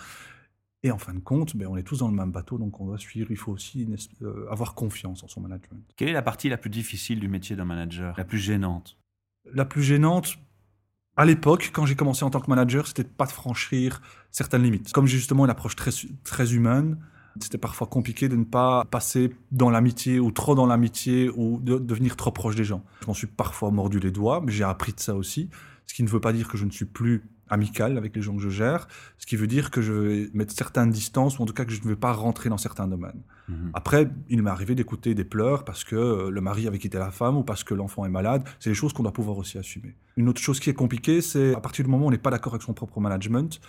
Et 0.84 0.90
en 0.90 0.98
fin 0.98 1.14
de 1.14 1.20
compte, 1.20 1.56
ben, 1.56 1.68
on 1.68 1.78
est 1.78 1.84
tous 1.84 2.00
dans 2.00 2.08
le 2.08 2.16
même 2.16 2.32
bateau, 2.32 2.58
donc 2.58 2.80
on 2.82 2.86
doit 2.88 2.98
suivre. 2.98 3.30
Il 3.30 3.38
faut 3.38 3.52
aussi 3.52 3.88
euh, 4.24 4.48
avoir 4.50 4.74
confiance 4.74 5.24
en 5.24 5.28
son 5.28 5.40
management. 5.42 5.84
Quelle 5.96 6.10
est 6.10 6.14
la 6.14 6.24
partie 6.24 6.50
la 6.50 6.58
plus 6.58 6.72
difficile 6.72 7.20
du 7.20 7.28
métier 7.28 7.56
d'un 7.56 7.66
manager? 7.66 8.16
La 8.18 8.26
plus 8.26 8.40
gênante? 8.40 8.98
La 9.46 9.66
plus 9.66 9.84
gênante, 9.84 10.36
à 11.18 11.26
l'époque, 11.26 11.72
quand 11.74 11.86
j'ai 11.86 11.96
commencé 11.96 12.24
en 12.24 12.30
tant 12.30 12.40
que 12.40 12.50
manager, 12.50 12.88
c'était 12.88 13.04
de 13.04 13.10
pas 13.10 13.26
de 13.26 13.32
franchir 13.32 14.02
certaines 14.32 14.64
limites. 14.64 14.92
Comme 14.92 15.08
j'ai 15.08 15.18
justement 15.18 15.46
une 15.46 15.52
approche 15.52 15.76
très, 15.76 15.92
très 16.24 16.54
humaine, 16.54 16.98
c'était 17.40 17.58
parfois 17.58 17.88
compliqué 17.88 18.30
de 18.30 18.36
ne 18.36 18.44
pas 18.44 18.86
passer 18.86 19.34
dans 19.52 19.70
l'amitié 19.70 20.20
ou 20.20 20.32
trop 20.32 20.56
dans 20.56 20.66
l'amitié 20.66 21.30
ou 21.36 21.60
de 21.62 21.78
devenir 21.78 22.16
trop 22.16 22.32
proche 22.32 22.56
des 22.56 22.64
gens. 22.64 22.84
Je 23.02 23.08
m'en 23.08 23.14
suis 23.14 23.28
parfois 23.28 23.72
mordu 23.72 24.00
les 24.00 24.12
doigts, 24.12 24.42
mais 24.42 24.52
j'ai 24.52 24.64
appris 24.64 24.94
de 24.94 25.00
ça 25.00 25.16
aussi. 25.16 25.50
Ce 25.88 25.94
qui 25.94 26.04
ne 26.04 26.08
veut 26.10 26.22
pas 26.22 26.34
dire 26.34 26.48
que 26.48 26.58
je 26.58 26.66
ne 26.66 26.72
suis 26.72 26.86
plus 26.86 27.24
amical 27.50 27.98
avec 27.98 28.16
les 28.16 28.22
gens 28.22 28.34
que 28.34 28.42
je 28.42 28.50
gère, 28.50 28.88
ce 29.18 29.26
qui 29.26 29.36
veut 29.36 29.48
dire 29.48 29.72
que 29.72 29.82
je 29.82 29.92
vais 29.92 30.30
mettre 30.34 30.54
certaines 30.54 30.90
distances 30.90 31.38
ou 31.38 31.44
en 31.44 31.46
tout 31.46 31.54
cas 31.54 31.66
que 31.66 31.72
je 31.74 31.82
ne 31.84 31.88
vais 31.90 31.98
pas 31.98 32.14
rentrer 32.14 32.48
dans 32.50 32.58
certains 32.58 32.88
domaines. 32.88 33.22
Mhm. 33.50 33.72
Après, 33.74 34.10
il 34.30 34.42
m'est 34.42 34.50
arrivé 34.50 34.74
d'écouter 34.74 35.14
des 35.16 35.26
pleurs 35.26 35.66
parce 35.66 35.84
que 35.84 35.98
euh, 35.98 36.30
le 36.30 36.40
mari 36.40 36.66
avait 36.66 36.80
quitté 36.80 36.98
la 36.98 37.12
femme 37.12 37.36
ou 37.36 37.44
parce 37.44 37.66
que 37.66 37.74
l'enfant 37.74 38.06
est 38.06 38.10
malade. 38.10 38.44
C'est 38.62 38.70
des 38.70 38.74
choses 38.74 38.94
qu'on 38.94 39.04
doit 39.04 39.12
pouvoir 39.12 39.38
aussi 39.38 39.58
assumer. 39.58 39.96
Une 40.16 40.30
autre 40.30 40.40
chose 40.40 40.62
qui 40.62 40.70
est 40.70 40.74
compliquée, 40.74 41.20
c'est 41.22 41.54
à 41.54 41.60
partir 41.60 41.84
du 41.84 41.92
moment 41.92 42.06
où 42.06 42.08
on 42.08 42.12
n'est 42.12 42.18
pas 42.18 42.32
d'accord 42.32 42.54
avec 42.54 42.62
son 42.64 42.74
propre 42.74 43.02
management 43.02 43.60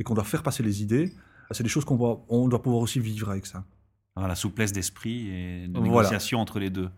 et 0.00 0.02
qu'on 0.02 0.14
doit 0.14 0.24
faire 0.24 0.42
passer 0.42 0.64
les 0.64 0.82
idées, 0.82 1.12
c'est 1.52 1.62
des 1.62 1.68
choses 1.68 1.84
qu'on 1.84 1.96
doit, 1.96 2.24
on 2.28 2.48
doit 2.48 2.60
pouvoir 2.60 2.82
aussi 2.82 2.98
vivre 2.98 3.30
avec 3.30 3.46
ça. 3.46 3.64
Alors, 4.16 4.28
La 4.28 4.34
souplesse 4.34 4.72
d'esprit 4.72 5.28
et 5.28 5.68
de 5.68 5.72
Voilà. 5.78 5.86
négociation 5.86 6.40
entre 6.40 6.58
les 6.58 6.70
deux. 6.70 6.88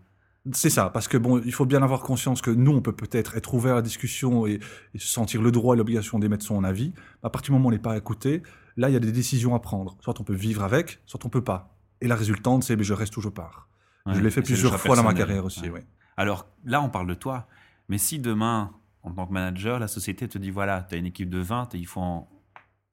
C'est 0.53 0.71
ça, 0.71 0.89
parce 0.89 1.07
que 1.07 1.17
bon, 1.17 1.39
il 1.45 1.53
faut 1.53 1.65
bien 1.67 1.83
avoir 1.83 2.01
conscience 2.01 2.41
que 2.41 2.49
nous, 2.49 2.71
on 2.71 2.81
peut 2.81 2.95
peut-être 2.95 3.37
être 3.37 3.53
ouvert 3.53 3.73
à 3.73 3.75
la 3.75 3.81
discussion 3.83 4.47
et, 4.47 4.59
et 4.95 4.97
se 4.99 5.07
sentir 5.07 5.41
le 5.41 5.51
droit 5.51 5.75
et 5.75 5.77
l'obligation 5.77 6.17
d'émettre 6.17 6.43
son 6.43 6.63
avis. 6.63 6.93
À 7.21 7.29
partir 7.29 7.49
du 7.49 7.51
moment 7.53 7.65
où 7.65 7.67
on 7.67 7.71
n'est 7.71 7.79
pas 7.79 7.97
écouté, 7.97 8.41
Là, 8.77 8.89
il 8.89 8.93
y 8.93 8.95
a 8.95 8.99
des 9.01 9.11
décisions 9.11 9.53
à 9.53 9.59
prendre. 9.59 9.97
Soit 9.99 10.17
on 10.21 10.23
peut 10.23 10.33
vivre 10.33 10.63
avec, 10.63 11.01
soit 11.05 11.19
on 11.25 11.29
peut 11.29 11.43
pas. 11.43 11.75
Et 11.99 12.07
la 12.07 12.15
résultante, 12.15 12.63
c'est 12.63 12.81
je 12.81 12.93
reste 12.93 13.15
ou 13.17 13.21
je 13.21 13.27
pars. 13.27 13.67
Ouais, 14.05 14.13
je 14.15 14.21
l'ai 14.21 14.31
fait 14.31 14.41
plusieurs 14.41 14.79
fois 14.79 14.95
dans 14.95 15.03
ma 15.03 15.13
carrière 15.13 15.43
aussi. 15.43 15.69
Ouais. 15.69 15.83
Alors 16.15 16.47
là, 16.63 16.81
on 16.81 16.89
parle 16.89 17.07
de 17.07 17.13
toi. 17.13 17.47
Mais 17.89 17.97
si 17.97 18.17
demain, 18.17 18.71
en 19.03 19.11
tant 19.11 19.27
que 19.27 19.33
manager, 19.33 19.77
la 19.77 19.89
société 19.89 20.25
te 20.29 20.37
dit 20.37 20.51
voilà, 20.51 20.83
tu 20.87 20.95
as 20.95 20.97
une 20.99 21.05
équipe 21.05 21.29
de 21.29 21.39
20 21.39 21.75
et 21.75 21.79
il 21.79 21.85
faut 21.85 21.99
en, 21.99 22.29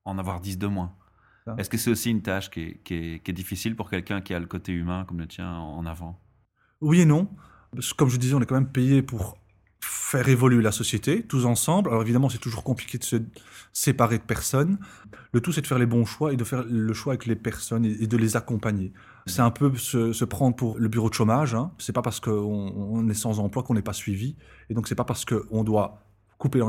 en 0.05 0.19
avoir 0.19 0.41
10 0.41 0.59
de 0.59 0.67
moins. 0.67 0.93
Est-ce 1.59 1.71
que 1.71 1.79
c'est 1.79 1.93
aussi 1.93 2.11
une 2.11 2.23
tâche 2.23 2.51
qui 2.51 2.61
est, 2.61 2.81
qui 2.83 2.95
est- 2.95 3.23
qui 3.25 3.31
est 3.31 3.35
difficile 3.35 3.77
pour 3.77 3.89
quelqu'un 3.89 4.21
qui 4.21 4.35
a 4.35 4.41
le 4.41 4.47
côté 4.47 4.73
humain 4.73 5.05
comme 5.07 5.19
le 5.21 5.29
tien 5.29 5.49
en 5.51 5.87
avant? 5.87 6.21
Oui 6.81 7.01
et 7.01 7.05
non. 7.05 7.29
Comme 7.97 8.09
je 8.09 8.17
disais, 8.17 8.35
on 8.35 8.41
est 8.41 8.47
quand 8.47 8.55
même 8.55 8.71
payé 8.71 9.03
pour 9.03 9.39
faire 9.81 10.29
évoluer 10.29 10.63
la 10.63 10.73
société, 10.73 11.23
tous 11.23 11.45
ensemble. 11.45 11.91
Alors 11.91 12.03
évidemment, 12.03 12.29
c'est 12.29 12.39
toujours 12.39 12.65
compliqué 12.65 12.99
de 12.99 13.05
se 13.05 13.17
séparer 13.73 14.19
de 14.19 14.23
personnes. 14.23 14.79
Le 15.33 15.41
tout, 15.41 15.53
c'est 15.53 15.61
de 15.61 15.67
faire 15.67 15.79
les 15.79 15.87
bons 15.87 16.05
choix 16.05 16.33
et 16.33 16.37
de 16.37 16.45
faire 16.45 16.65
le 16.65 16.93
choix 16.95 17.13
avec 17.13 17.27
les 17.27 17.37
personnes 17.37 17.85
et 17.85 18.07
de 18.07 18.17
les 18.17 18.37
accompagner. 18.37 18.93
C'est 19.27 19.43
un 19.43 19.51
peu 19.51 19.75
se, 19.77 20.25
prendre 20.25 20.57
pour 20.57 20.79
le 20.79 20.89
bureau 20.89 21.11
de 21.11 21.15
chômage. 21.15 21.55
Hein. 21.55 21.73
C'est 21.79 21.93
pas 21.93 22.03
parce 22.03 22.21
qu'on 22.21 22.33
on 22.33 23.09
est 23.09 23.15
sans 23.15 23.39
emploi 23.39 23.63
qu'on 23.63 23.75
n'est 23.75 23.83
pas 23.83 23.93
suivi. 23.93 24.37
Et 24.71 24.75
donc, 24.75 24.89
c'est 24.89 24.95
pas 24.95 25.05
parce 25.05 25.25
qu'on 25.25 25.65
doit 25.65 26.03
couper 26.39 26.61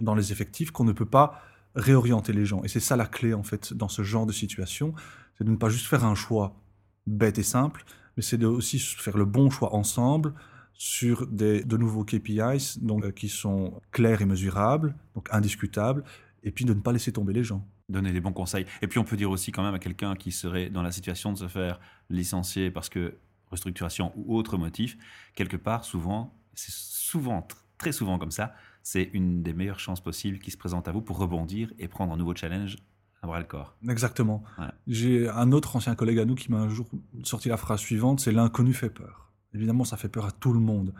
dans 0.00 0.14
les 0.14 0.32
effectifs 0.32 0.70
qu'on 0.70 0.84
ne 0.84 0.92
peut 0.92 1.06
pas 1.06 1.40
réorienter 1.74 2.32
les 2.32 2.44
gens. 2.44 2.62
Et 2.64 2.68
c'est 2.68 2.80
ça 2.80 2.96
la 2.96 3.06
clé, 3.06 3.32
en 3.32 3.42
fait, 3.42 3.72
dans 3.72 3.88
ce 3.88 4.02
genre 4.02 4.26
de 4.26 4.32
situation. 4.32 4.94
C'est 5.38 5.44
de 5.44 5.50
ne 5.50 5.56
pas 5.56 5.70
juste 5.70 5.86
faire 5.86 6.04
un 6.04 6.14
choix 6.14 6.60
bête 7.06 7.38
et 7.38 7.42
simple, 7.42 7.84
mais 8.16 8.22
c'est 8.22 8.38
de 8.38 8.46
aussi 8.46 8.78
faire 8.78 9.16
le 9.16 9.24
bon 9.24 9.50
choix 9.50 9.74
ensemble 9.74 10.34
sur 10.74 11.26
des, 11.26 11.62
de 11.64 11.76
nouveaux 11.76 12.04
KPIs 12.04 12.78
donc, 12.80 13.04
euh, 13.04 13.10
qui 13.12 13.28
sont 13.28 13.80
clairs 13.90 14.20
et 14.22 14.26
mesurables, 14.26 14.94
donc 15.14 15.28
indiscutables, 15.32 16.02
et 16.42 16.50
puis 16.50 16.64
de 16.64 16.74
ne 16.74 16.80
pas 16.80 16.92
laisser 16.92 17.12
tomber 17.12 17.32
les 17.32 17.44
gens. 17.44 17.66
Donner 17.88 18.12
des 18.12 18.20
bons 18.20 18.32
conseils. 18.32 18.64
Et 18.80 18.86
puis 18.88 18.98
on 18.98 19.04
peut 19.04 19.16
dire 19.16 19.30
aussi 19.30 19.52
quand 19.52 19.62
même 19.62 19.74
à 19.74 19.78
quelqu'un 19.78 20.14
qui 20.14 20.32
serait 20.32 20.70
dans 20.70 20.82
la 20.82 20.92
situation 20.92 21.32
de 21.32 21.38
se 21.38 21.46
faire 21.48 21.78
licencier 22.10 22.70
parce 22.70 22.88
que 22.88 23.18
restructuration 23.50 24.12
ou 24.16 24.36
autre 24.36 24.56
motif, 24.56 24.96
quelque 25.34 25.58
part, 25.58 25.84
souvent, 25.84 26.34
c'est 26.54 26.72
souvent, 26.72 27.40
tr- 27.40 27.56
très 27.76 27.92
souvent 27.92 28.18
comme 28.18 28.30
ça, 28.30 28.54
c'est 28.82 29.10
une 29.12 29.42
des 29.42 29.52
meilleures 29.52 29.78
chances 29.78 30.00
possibles 30.00 30.38
qui 30.38 30.50
se 30.50 30.56
présente 30.56 30.88
à 30.88 30.92
vous 30.92 31.02
pour 31.02 31.18
rebondir 31.18 31.72
et 31.78 31.86
prendre 31.86 32.12
un 32.12 32.16
nouveau 32.16 32.34
challenge 32.34 32.76
à 33.22 33.26
bras 33.26 33.38
le 33.38 33.46
corps. 33.46 33.76
Exactement. 33.88 34.42
Ouais. 34.58 34.66
J'ai 34.86 35.28
un 35.28 35.52
autre 35.52 35.76
ancien 35.76 35.94
collègue 35.94 36.18
à 36.18 36.24
nous 36.24 36.34
qui 36.34 36.50
m'a 36.50 36.58
un 36.58 36.68
jour 36.68 36.88
sorti 37.22 37.48
la 37.48 37.56
phrase 37.56 37.80
suivante, 37.80 38.20
c'est 38.20 38.32
l'inconnu 38.32 38.74
fait 38.74 38.90
peur. 38.90 39.30
Évidemment, 39.54 39.84
ça 39.84 39.96
fait 39.96 40.08
peur 40.08 40.26
à 40.26 40.32
tout 40.32 40.52
le 40.52 40.60
monde. 40.60 40.92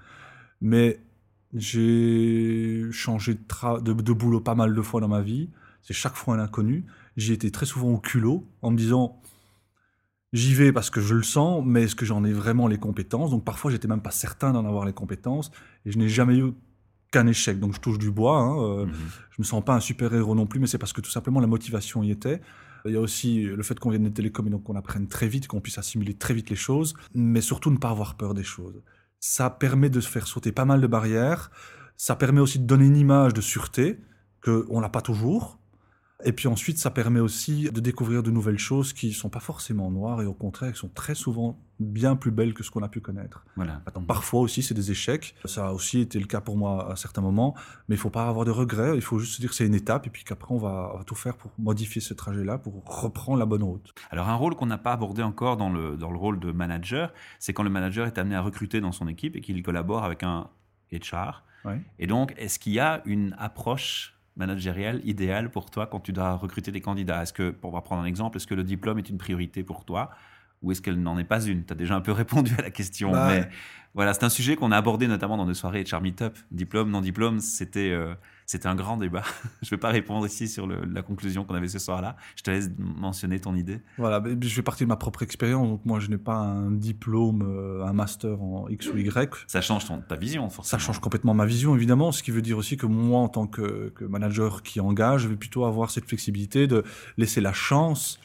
Mais 0.61 1.01
j'ai 1.53 2.87
changé 2.93 3.35
de, 3.35 3.43
tra- 3.49 3.83
de, 3.83 3.93
de 3.93 4.13
boulot 4.13 4.41
pas 4.41 4.55
mal 4.55 4.75
de 4.75 4.83
fois 4.83 5.01
dans 5.01 5.09
ma 5.09 5.21
vie. 5.21 5.51
C'est 5.83 5.95
chaque 5.95 6.15
fois 6.15 6.37
un 6.37 6.39
inconnu. 6.39 6.85
J'y 7.17 7.33
étais 7.33 7.51
très 7.51 7.67
souvent 7.67 7.89
au 7.89 7.99
culot 7.99 8.47
en 8.63 8.71
me 8.71 8.77
disant 8.77 9.21
j'y 10.33 10.55
vais 10.55 10.73
parce 10.73 10.89
que 10.91 11.01
je 11.01 11.15
le 11.15 11.23
sens, 11.23 11.63
mais 11.67 11.83
est-ce 11.83 11.97
que 11.97 12.07
j'en 12.07 12.25
ai 12.25 12.33
vraiment 12.33 12.69
les 12.69 12.79
compétences? 12.79 13.31
Donc 13.31 13.45
parfois, 13.45 13.71
j'étais 13.71 13.89
même 13.89 14.01
pas 14.01 14.13
certain 14.13 14.53
d'en 14.53 14.65
avoir 14.65 14.87
les 14.87 14.93
compétences 14.95 15.51
et 15.85 15.91
je 15.91 15.99
n'ai 15.99 16.09
jamais 16.09 16.39
eu 16.39 16.53
qu'un 17.13 17.27
échec. 17.29 17.61
Donc 17.61 17.75
je 17.75 17.81
touche 17.81 17.99
du 17.99 18.11
bois. 18.11 18.39
hein, 18.39 18.57
euh, 18.61 18.87
Mhm. 18.87 18.93
je 19.31 19.37
me 19.43 19.45
sens 19.45 19.65
pas 19.65 19.75
un 19.75 19.81
super 19.81 20.13
héros 20.13 20.35
non 20.35 20.47
plus, 20.47 20.59
mais 20.59 20.67
c'est 20.67 20.79
parce 20.79 20.93
que 20.93 21.01
tout 21.01 21.11
simplement 21.11 21.39
la 21.41 21.47
motivation 21.47 22.03
y 22.03 22.11
était. 22.11 22.41
Il 22.85 22.93
y 22.93 22.97
a 22.97 23.01
aussi 23.01 23.43
le 23.45 23.63
fait 23.63 23.79
qu'on 23.79 23.91
vienne 23.91 24.03
des 24.03 24.11
télécoms 24.13 24.47
et 24.49 24.51
donc 24.51 24.65
qu'on 24.65 24.75
apprenne 24.75 25.07
très 25.07 25.29
vite, 25.29 25.47
qu'on 25.47 25.61
puisse 25.61 25.79
assimiler 25.79 26.15
très 26.15 26.35
vite 26.35 26.51
les 26.51 26.57
choses, 26.57 26.95
mais 27.15 27.41
surtout 27.41 27.71
ne 27.71 27.77
pas 27.77 27.91
avoir 27.91 28.17
peur 28.17 28.35
des 28.35 28.43
choses. 28.43 28.83
Ça 29.21 29.51
permet 29.51 29.89
de 29.89 30.01
se 30.01 30.09
faire 30.09 30.27
sauter 30.27 30.51
pas 30.51 30.65
mal 30.65 30.81
de 30.81 30.89
barrières. 30.89 31.53
Ça 31.97 32.17
permet 32.17 32.41
aussi 32.41 32.59
de 32.59 32.67
donner 32.67 32.87
une 32.87 32.97
image 32.97 33.35
de 33.35 33.41
sûreté 33.41 34.01
qu'on 34.45 34.81
n'a 34.81 34.89
pas 34.89 35.01
toujours. 35.03 35.61
Et 36.25 36.33
puis 36.33 36.49
ensuite, 36.49 36.79
ça 36.79 36.91
permet 36.91 37.21
aussi 37.21 37.71
de 37.71 37.81
découvrir 37.81 38.23
de 38.23 38.31
nouvelles 38.31 38.59
choses 38.59 38.93
qui 38.93 39.13
sont 39.13 39.29
pas 39.29 39.41
forcément 39.41 39.91
noires 39.91 40.23
et 40.23 40.27
au 40.27 40.35
contraire, 40.35 40.73
qui 40.73 40.79
sont 40.79 40.89
très 40.89 41.15
souvent 41.15 41.59
bien 41.81 42.15
plus 42.17 42.31
belles 42.31 42.55
que 42.55 42.63
ce 42.63 42.71
qu'on 42.71 42.83
a 42.83 42.89
pu 42.89 43.01
connaître. 43.01 43.45
Voilà. 43.57 43.83
Attends, 43.87 44.03
parfois 44.03 44.41
aussi, 44.41 44.63
c'est 44.63 44.75
des 44.75 44.91
échecs. 44.91 45.35
Ça 45.45 45.69
a 45.69 45.73
aussi 45.73 46.01
été 46.01 46.19
le 46.19 46.27
cas 46.27 46.41
pour 46.41 46.57
moi 46.57 46.93
à 46.93 46.97
certains 46.97 47.23
moments. 47.23 47.55
Mais 47.89 47.97
il 47.97 47.99
faut 47.99 48.11
pas 48.11 48.29
avoir 48.29 48.45
de 48.45 48.51
regrets. 48.51 48.95
Il 48.95 49.03
faut 49.03 49.19
juste 49.19 49.35
se 49.35 49.41
dire 49.41 49.51
que 49.51 49.57
c'est 49.57 49.67
une 49.67 49.75
étape 49.75 50.07
et 50.07 50.11
puis 50.11 50.25
qu'après, 50.25 50.55
on 50.55 50.59
va, 50.59 50.93
on 50.95 50.99
va 50.99 51.05
tout 51.05 51.15
faire 51.15 51.37
pour 51.37 51.51
modifier 51.59 52.01
ce 52.01 52.15
trajet-là, 52.15 52.59
pour 52.59 52.85
reprendre 52.85 53.39
la 53.39 53.47
bonne 53.47 53.63
route. 53.63 53.93
Alors 54.11 54.29
un 54.29 54.35
rôle 54.35 54.55
qu'on 54.55 54.67
n'a 54.67 54.79
pas 54.79 54.93
abordé 54.93 55.23
encore 55.23 55.57
dans 55.57 55.71
le, 55.71 55.97
dans 55.97 56.11
le 56.11 56.19
rôle 56.19 56.39
de 56.39 56.53
manager, 56.53 57.13
c'est 57.39 57.53
quand 57.53 57.63
le 57.63 57.71
manager 57.71 58.07
est 58.07 58.19
amené 58.19 58.37
à 58.37 58.41
recruter 58.41 58.81
dans 58.81 58.93
son 58.93 59.09
équipe 59.09 59.37
et 59.37 59.41
qu'il 59.41 59.61
collabore 59.63 60.05
avec 60.05 60.23
un 60.23 60.49
HR. 60.93 61.43
Ouais. 61.65 61.81
Et 61.99 62.07
donc, 62.07 62.35
est-ce 62.37 62.59
qu'il 62.59 62.73
y 62.73 62.81
a 62.81 63.03
une 63.07 63.35
approche 63.39 64.19
managériale 64.37 65.01
idéale 65.05 65.51
pour 65.51 65.71
toi 65.71 65.87
quand 65.87 66.01
tu 66.01 66.13
dois 66.13 66.37
recruter 66.37 66.71
des 66.71 66.81
candidats? 66.81 67.23
Est-ce 67.23 67.33
que, 67.33 67.51
pour 67.51 67.81
prendre 67.83 68.03
un 68.03 68.07
exemple, 68.07 68.37
est-ce 68.37 68.47
que 68.47 68.55
le 68.55 68.65
diplôme 68.65 68.99
est 68.99 69.09
une 69.09 69.19
priorité 69.19 69.63
pour 69.63 69.85
toi? 69.85 70.11
Ou 70.63 70.73
est-ce 70.73 70.81
qu'elle 70.81 71.01
n'en 71.01 71.19
est 71.19 71.25
pas 71.25 71.43
une? 71.45 71.65
Tu 71.65 71.73
as 71.73 71.77
déjà 71.77 71.97
un 71.97 72.01
peu 72.01 72.13
répondu 72.23 72.53
à 72.59 72.63
la 72.63 72.71
question. 72.71 73.11
Bah, 73.11 73.29
mais 73.29 73.49
voilà, 73.95 74.15
c'est 74.15 74.25
un 74.25 74.31
sujet 74.31 74.57
qu'on 74.57 74.73
a 74.73 74.77
abordé 74.77 75.07
notamment 75.07 75.37
dans 75.37 75.47
des 75.47 75.55
soirées 75.55 75.85
HR 75.85 76.01
Meetup. 76.01 76.35
Diplôme, 76.51 76.91
non 76.91 77.01
diplôme, 77.01 77.41
c'était 77.41 77.91
euh, 77.91 78.15
c'était 78.53 78.69
un 78.69 78.75
grand 78.75 78.97
débat. 78.97 79.23
Je 79.63 79.67
ne 79.67 79.71
vais 79.71 79.77
pas 79.79 79.89
répondre 79.91 80.25
ici 80.27 80.47
sur 80.49 80.67
le- 80.67 80.85
la 80.85 81.03
conclusion 81.03 81.45
qu'on 81.45 81.55
avait 81.55 81.69
ce 81.69 81.79
soir-là. 81.79 82.17
Je 82.37 82.43
te 82.43 82.51
laisse 82.51 82.71
mentionner 82.79 83.41
ton 83.41 83.55
idée. 83.55 83.81
Voilà, 83.99 84.23
je 84.41 84.55
vais 84.57 84.63
partir 84.63 84.87
de 84.87 84.89
ma 84.89 84.97
propre 84.97 85.23
expérience. 85.23 85.67
Donc 85.69 85.85
moi, 85.85 85.99
je 86.01 86.09
n'ai 86.09 86.19
pas 86.19 86.35
un 86.37 86.71
diplôme, 86.71 87.43
euh, 87.43 87.85
un 87.85 87.93
master 87.93 88.41
en 88.43 88.69
X 88.69 88.89
ou 88.89 88.97
Y. 88.99 89.35
Ça 89.47 89.61
change 89.61 89.87
ton, 89.87 90.01
ta 90.01 90.17
vision, 90.17 90.49
Ça 90.49 90.55
forcément. 90.57 90.81
change 90.81 91.01
complètement 91.01 91.35
ma 91.35 91.47
vision, 91.47 91.75
évidemment, 91.75 92.13
ce 92.13 92.23
qui 92.23 92.31
veut 92.31 92.43
dire 92.43 92.59
aussi 92.59 92.77
que 92.77 92.87
moi, 92.87 93.21
en 93.21 93.29
tant 93.29 93.47
que, 93.47 93.89
que 93.95 94.05
manager 94.05 94.63
qui 94.63 94.81
engage, 94.81 95.23
je 95.23 95.29
vais 95.29 95.37
plutôt 95.37 95.65
avoir 95.65 95.91
cette 95.91 96.07
flexibilité 96.07 96.67
de 96.67 96.85
laisser 97.17 97.41
la 97.41 97.53
chance 97.53 98.21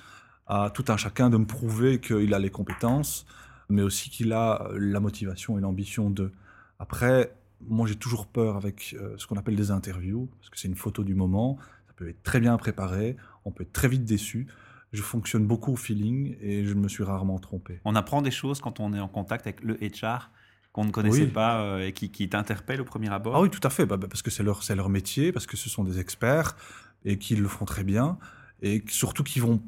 à 0.48 0.70
tout 0.74 0.86
un 0.90 0.98
chacun 0.98 1.30
de 1.30 1.38
me 1.38 1.46
prouver 1.46 2.00
qu'il 2.00 2.34
a 2.34 2.40
les 2.40 2.50
compétences, 2.50 3.26
mais 3.70 3.82
aussi 3.82 4.10
qu'il 4.10 4.32
a 4.34 4.70
la 4.78 5.00
motivation 5.00 5.58
et 5.58 5.62
l'ambition 5.62 6.10
de. 6.10 6.32
Après, 6.80 7.34
moi, 7.62 7.88
j'ai 7.88 7.96
toujours 7.96 8.28
peur 8.28 8.56
avec 8.56 8.96
euh, 9.00 9.16
ce 9.18 9.28
qu'on 9.28 9.36
appelle 9.38 9.56
des 9.56 9.72
interviews, 9.72 10.30
parce 10.38 10.50
que 10.50 10.60
c'est 10.60 10.68
une 10.68 10.76
photo 10.76 11.04
du 11.04 11.16
moment, 11.16 11.58
ça 11.88 11.94
peut 11.96 12.10
être 12.10 12.24
très 12.24 12.40
bien 12.40 12.56
préparé, 12.58 13.18
on 13.46 13.52
peut 13.52 13.64
être 13.64 13.74
très 13.74 13.88
vite 13.88 14.06
déçu. 14.06 14.48
Je 14.94 15.02
fonctionne 15.02 15.46
beaucoup 15.46 15.74
au 15.74 15.76
feeling 15.76 16.38
et 16.40 16.64
je 16.64 16.74
me 16.74 16.88
suis 16.88 17.04
rarement 17.04 17.40
trompé. 17.40 17.82
On 17.84 17.96
apprend 17.96 18.22
des 18.22 18.32
choses 18.32 18.62
quand 18.62 18.80
on 18.80 18.94
est 18.94 19.00
en 19.00 19.10
contact 19.10 19.46
avec 19.46 19.62
le 19.62 19.78
HR 19.82 20.32
qu'on 20.72 20.86
ne 20.86 20.92
connaissait 20.92 21.24
Oui. 21.24 21.28
pas 21.28 21.62
euh, 21.62 21.86
et 21.86 21.92
qui, 21.92 22.10
qui 22.10 22.30
t'interpelle 22.30 22.80
au 22.80 22.86
premier 22.86 23.10
abord. 23.10 23.36
Ah 23.36 23.42
oui, 23.42 23.50
tout 23.50 23.60
à 23.64 23.70
fait, 23.70 23.86
bah, 23.86 23.98
bah, 23.98 24.08
parce 24.10 24.22
que 24.22 24.32
c'est 24.32 24.44
leur, 24.44 24.90
métier, 24.90 25.32
parce 25.32 25.46
que 25.46 25.58
ce 25.58 25.70
sont 25.70 25.84
des 25.84 26.00
experts 26.00 26.56
et 27.04 27.18
qu'ils 27.18 27.42
le 27.42 27.48
font 27.48 27.66
très 27.66 27.84
bien, 27.84 28.18
et 28.62 28.84
surtout 28.88 29.24
qu'ils 29.24 29.42
vont 29.42 29.62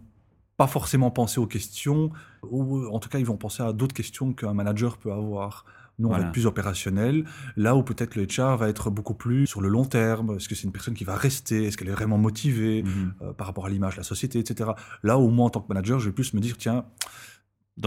pas 0.55 0.67
forcément 0.67 1.11
penser 1.11 1.39
aux 1.39 1.47
questions, 1.47 2.11
ou 2.49 2.85
en 2.87 2.99
tout 2.99 3.09
cas 3.09 3.19
ils 3.19 3.25
vont 3.25 3.37
penser 3.37 3.63
à 3.63 3.73
d'autres 3.73 3.95
questions 3.95 4.33
qu'un 4.33 4.53
manager 4.53 4.97
peut 4.97 5.11
avoir. 5.11 5.65
Nous, 5.99 6.07
on 6.07 6.09
Voilà. 6.09 6.23
va 6.23 6.27
être 6.29 6.33
plus 6.33 6.45
opérationnel, 6.45 7.25
là 7.57 7.75
où 7.75 7.83
peut-être 7.83 8.15
le 8.15 8.23
HR 8.25 8.55
va 8.57 8.69
être 8.69 8.89
beaucoup 8.89 9.13
plus 9.13 9.45
sur 9.47 9.61
le 9.61 9.67
long 9.69 9.85
terme, 9.85 10.37
est-ce 10.37 10.47
que 10.49 10.55
c'est 10.55 10.63
une 10.63 10.71
personne 10.71 10.93
qui 10.93 11.03
va 11.03 11.15
rester, 11.15 11.65
est-ce 11.65 11.77
qu'elle 11.77 11.89
est 11.89 11.93
vraiment 11.93 12.17
motivée 12.17 12.83
Mhm. 12.83 13.13
euh, 13.21 13.33
par 13.33 13.47
rapport 13.47 13.65
à 13.65 13.69
l'image 13.69 13.93
de 13.95 13.99
la 13.99 14.03
société, 14.03 14.39
etc. 14.39 14.71
Là 15.03 15.17
où 15.19 15.29
moi, 15.29 15.45
en 15.47 15.49
tant 15.49 15.59
que 15.61 15.67
manager, 15.67 15.99
je 15.99 16.05
vais 16.07 16.13
plus 16.13 16.33
me 16.33 16.39
dire, 16.39 16.57
tiens, 16.57 16.85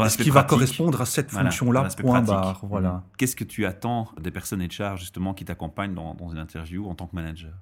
est-ce 0.04 0.16
qu'il 0.18 0.32
va 0.32 0.42
correspondre 0.44 1.00
à 1.00 1.06
cette 1.06 1.30
voilà, 1.30 1.50
fonction-là, 1.50 1.88
point 2.00 2.22
barre, 2.22 2.60
voilà. 2.66 2.92
Mhm. 2.92 3.02
Qu'est-ce 3.18 3.36
que 3.36 3.44
tu 3.44 3.66
attends 3.66 4.08
des 4.20 4.30
personnes 4.30 4.62
HR 4.66 4.96
justement 4.96 5.34
qui 5.34 5.44
t'accompagnent 5.44 5.94
dans, 5.94 6.14
dans 6.14 6.30
une 6.30 6.38
interview 6.38 6.86
en 6.88 6.94
tant 6.94 7.06
que 7.06 7.14
manager? 7.16 7.52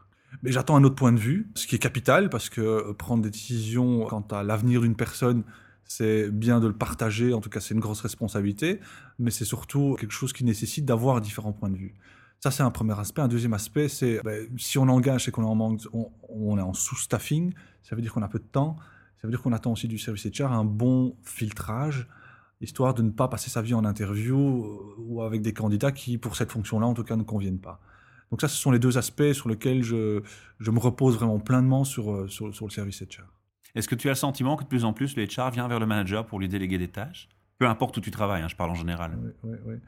Mais 0.45 0.53
j'attends 0.53 0.77
un 0.77 0.85
autre 0.85 0.95
point 0.95 1.13
de 1.13 1.19
vue, 1.19 1.51
ce 1.57 1.67
qui 1.67 1.75
est 1.75 1.81
capital, 1.81 2.31
parce 2.31 2.49
que 2.49 2.61
euh, 2.61 2.93
prendre 2.95 3.23
des 3.23 3.31
décisions 3.31 4.07
quant 4.07 4.25
à 4.31 4.45
l'avenir 4.45 4.81
d'une 4.81 4.95
personne, 4.95 5.43
c'est 5.91 6.31
bien 6.31 6.61
de 6.61 6.69
le 6.69 6.73
partager, 6.73 7.35
en 7.35 7.41
tout 7.41 7.51
cas 7.51 7.59
c'est 7.59 7.75
une 7.75 7.81
grosse 7.81 8.01
responsabilité, 8.01 8.79
mais 9.19 9.33
c'est 9.33 9.45
surtout 9.45 9.97
quelque 9.99 10.13
chose 10.13 10.33
qui 10.33 10.45
nécessite 10.45 10.85
d'avoir 10.85 11.21
différents 11.21 11.53
points 11.53 11.69
de 11.69 11.77
vue. 11.77 11.97
Ça, 12.39 12.53
c'est 12.53 12.63
un 12.63 12.71
premier 12.71 12.97
aspect. 12.99 13.23
Un 13.23 13.27
deuxième 13.27 13.55
aspect, 13.55 13.89
c'est 13.89 14.23
ben, 14.23 14.49
si 14.57 14.79
on 14.79 14.89
engage 14.89 15.27
et 15.27 15.33
qu'on 15.33 15.43
est 15.43 15.47
en 15.47 15.57
manque, 15.57 15.81
on, 16.29 16.57
est 16.57 16.63
en 16.63 16.75
sous-staffing, 16.75 17.53
ça 17.83 17.97
veut 17.97 18.03
dire 18.03 18.15
qu'on 18.15 18.23
a 18.23 18.29
peu 18.29 18.39
de 18.39 18.45
temps, 18.45 18.77
ça 19.21 19.27
veut 19.27 19.33
dire 19.33 19.43
qu'on 19.43 19.53
attend 19.53 19.73
aussi 19.73 19.89
du 19.89 19.99
service 19.99 20.25
HR 20.27 20.53
un 20.53 20.65
bon 20.65 21.17
filtrage, 21.25 22.07
histoire 22.61 22.95
de 22.95 23.03
ne 23.03 23.11
pas 23.11 23.27
passer 23.27 23.51
sa 23.51 23.61
vie 23.61 23.75
en 23.75 23.85
interview 23.85 24.39
euh, 24.39 24.95
ou 24.99 25.23
avec 25.23 25.43
des 25.43 25.53
candidats 25.53 25.91
qui, 25.91 26.19
pour 26.19 26.37
cette 26.37 26.53
fonction-là, 26.53 26.87
en 26.87 26.95
tout 26.95 27.05
cas, 27.05 27.17
ne 27.17 27.25
conviennent 27.25 27.61
pas. 27.61 27.81
Donc 28.31 28.43
ça, 28.43 28.47
ce 28.47 28.57
sont 28.57 28.71
les 28.71 28.79
deux 28.79 28.97
aspects 28.97 29.33
sur 29.33 29.49
lesquels 29.49 29.83
je, 29.83 30.23
je 30.61 30.71
me 30.71 30.79
repose 30.79 31.17
vraiment 31.17 31.41
pleinement 31.41 31.83
sur, 31.83 32.13
euh, 32.13 32.29
sur, 32.29 32.55
sur 32.55 32.67
le 32.67 32.71
service 32.71 33.03
HR. 33.03 33.40
Est-ce 33.75 33.89
que 33.89 33.95
tu 33.95 34.09
as 34.09 34.13
le 34.13 34.17
sentiment 34.17 34.57
que 34.57 34.65
de 34.65 34.69
plus 34.69 34.85
en 34.85 34.93
plus 34.93 35.17
le 35.17 35.25
HR 35.25 35.51
vient 35.51 35.69
vers 35.69 35.81
le 35.81 35.87
manager 35.87 36.27
pour 36.27 36.39
lui 36.41 36.49
déléguer 36.49 36.79
des 36.79 36.89
tâches? 36.89 37.29
Peu 37.59 37.67
importe 37.69 37.99
où 37.99 38.01
tu 38.01 38.11
travailles, 38.11 38.41
hein, 38.41 38.49
je 38.49 38.57
parle 38.57 38.71
en 38.71 38.75
général. 38.75 39.19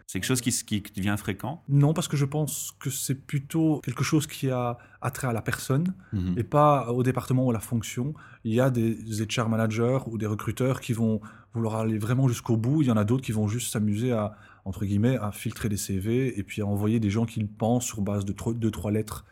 C'est 0.06 0.18
quelque 0.20 0.26
chose 0.28 0.42
qui, 0.42 0.50
qui 0.52 0.92
devient 1.00 1.14
fréquent? 1.16 1.62
Non, 1.70 1.94
parce 1.94 2.06
que 2.06 2.18
je 2.18 2.26
pense 2.26 2.76
que 2.78 2.90
c'est 2.90 3.14
plutôt 3.14 3.80
quelque 3.82 4.04
chose 4.04 4.26
qui 4.26 4.50
a 4.50 4.76
attrait 5.00 5.28
à 5.28 5.32
la 5.32 5.40
personne 5.40 5.94
Mhm. 6.12 6.34
et 6.36 6.44
pas 6.44 6.90
au 6.92 7.02
département 7.02 7.46
ou 7.46 7.50
à 7.50 7.54
la 7.54 7.60
fonction. 7.60 8.12
Il 8.44 8.52
y 8.52 8.60
a 8.60 8.68
des 8.68 8.98
HR 9.22 9.48
managers 9.48 10.00
ou 10.06 10.18
des 10.18 10.26
recruteurs 10.26 10.82
qui 10.82 10.92
vont 10.92 11.22
vouloir 11.54 11.76
aller 11.76 11.96
vraiment 11.96 12.28
jusqu'au 12.28 12.58
bout. 12.58 12.82
Il 12.82 12.88
y 12.88 12.90
en 12.90 12.96
a 12.98 13.04
d'autres 13.04 13.24
qui 13.24 13.32
vont 13.32 13.48
juste 13.48 13.72
s'amuser 13.72 14.12
à, 14.12 14.36
entre 14.66 14.84
guillemets, 14.84 15.16
à 15.16 15.32
filtrer 15.32 15.70
des 15.70 15.78
CV 15.78 16.38
et 16.38 16.42
puis 16.42 16.60
à 16.60 16.66
envoyer 16.66 17.00
des 17.00 17.08
gens 17.10 17.24
qu'ils 17.24 17.48
pensent 17.48 17.86
sur 17.86 18.02
base 18.02 18.26
de 18.26 18.34
deux, 18.52 18.70
trois 18.70 18.90
lettres 18.90 19.24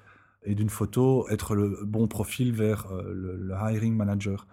et 0.44 0.54
d'une 0.54 0.70
photo 0.70 1.28
être 1.28 1.54
le 1.54 1.84
bon 1.84 2.08
profil 2.08 2.52
vers 2.52 2.90
euh, 2.90 3.12
le, 3.14 3.36
le 3.36 3.54
hiring 3.54 3.94
manager. 3.94 4.46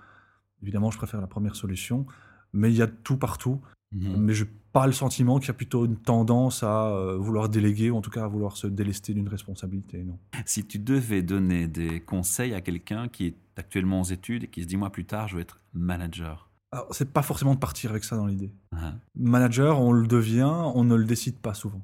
Évidemment, 0.62 0.92
je 0.92 0.98
préfère 0.98 1.22
la 1.22 1.28
première 1.28 1.56
solution, 1.56 2.06
mais 2.54 2.72
il 2.72 2.78
y 2.78 2.82
a 2.82 2.88
tout 2.88 3.18
partout. 3.18 3.62
Mhm. 3.92 4.18
Mais 4.18 4.34
je 4.34 4.44
n'ai 4.44 4.50
pas 4.74 4.86
le 4.86 4.94
sentiment 4.94 5.40
qu'il 5.40 5.48
y 5.48 5.52
a 5.52 5.56
plutôt 5.56 5.86
une 5.86 5.98
tendance 5.98 6.64
à 6.64 6.90
euh, 6.90 7.18
vouloir 7.18 7.50
déléguer, 7.50 7.90
ou 7.90 7.98
en 7.98 8.02
tout 8.02 8.12
cas 8.12 8.26
à 8.26 8.28
vouloir 8.28 8.58
se 8.58 8.68
délester 8.68 9.14
d'une 9.14 9.30
responsabilité. 9.30 10.04
Non. 10.04 10.20
Si 10.46 10.66
tu 10.66 10.80
devais 10.80 11.22
donner 11.22 11.68
des 11.68 12.02
conseils 12.02 12.54
à 12.54 12.62
quelqu'un 12.62 13.08
qui 13.08 13.28
est 13.28 13.36
actuellement 13.56 14.02
aux 14.02 14.06
études 14.06 14.44
et 14.44 14.48
qui 14.48 14.64
se 14.64 14.68
dit, 14.68 14.78
moi 14.78 14.90
plus 14.90 15.06
tard, 15.06 15.28
je 15.28 15.36
veux 15.36 15.42
être 15.42 15.62
manager. 15.74 16.50
Alors, 16.72 16.94
c'est 16.94 17.12
pas 17.12 17.22
forcément 17.22 17.56
de 17.56 17.60
partir 17.60 17.92
avec 17.92 18.04
ça 18.04 18.18
dans 18.18 18.26
l'idée. 18.26 18.52
Hein. 18.74 18.96
Manager, 19.16 19.80
on 19.80 19.94
le 19.94 20.06
devient, 20.06 20.52
on 20.76 20.84
ne 20.84 20.96
le 20.96 21.06
décide 21.06 21.38
pas 21.38 21.54
souvent. 21.54 21.82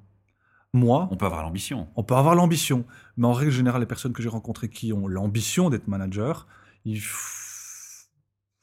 Moi, 0.73 1.07
On 1.11 1.17
peut 1.17 1.25
avoir 1.27 1.43
l'ambition. 1.43 1.87
On 1.95 2.03
peut 2.03 2.15
avoir 2.15 2.33
l'ambition, 2.35 2.85
mais 3.17 3.27
en 3.27 3.33
règle 3.33 3.51
générale, 3.51 3.81
les 3.81 3.87
personnes 3.87 4.11
que 4.13 4.23
j'ai 4.23 4.29
rencontrées 4.29 4.69
qui 4.69 4.91
ont 4.91 5.07
l'ambition 5.07 5.69
d'être 5.69 5.87
manager, 5.87 6.47
il 6.83 6.99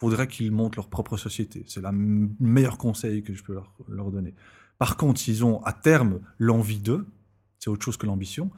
faudrait 0.01 0.27
qu'ils 0.27 0.51
montent 0.51 0.77
leur 0.77 0.89
propre 0.89 1.17
société. 1.17 1.65
C'est 1.69 1.81
le 1.81 1.91
meilleur 1.93 2.79
conseil 2.79 3.23
que 3.23 3.33
je 3.35 3.45
peux 3.45 3.55
leur, 3.55 3.73
leur 3.89 4.11
donner. 4.11 4.35
Par 4.79 4.97
contre, 4.97 5.21
s'ils 5.21 5.45
ont 5.45 5.63
à 5.63 5.73
terme 5.73 6.21
l'envie 6.39 6.79
d'eux, 6.79 7.07
c'est 7.59 7.71
autre 7.71 7.85
chose 7.85 7.97
que 7.97 8.07
l'ambition, 8.07 8.51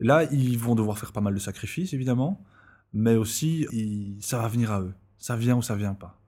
là, 0.00 0.24
ils 0.32 0.58
vont 0.58 0.74
devoir 0.74 0.98
faire 0.98 1.12
pas 1.12 1.20
mal 1.20 1.34
de 1.34 1.40
sacrifices, 1.40 1.92
évidemment, 1.92 2.42
mais 2.94 3.16
aussi, 3.16 3.66
ils- 3.72 4.16
ça 4.22 4.38
va 4.38 4.48
venir 4.48 4.72
à 4.72 4.80
eux. 4.80 4.94
Ça 5.18 5.36
vient 5.36 5.56
ou 5.56 5.62
ça 5.62 5.74
vient 5.74 5.94
pas. 5.94 6.18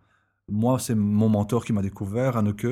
Moi, 0.49 0.79
c'est 0.79 0.97
mon 0.97 1.29
mentor 1.29 1.65
qui 1.65 1.73
m'a 1.73 1.81
découvert, 1.83 2.37
Anneke, 2.37 2.67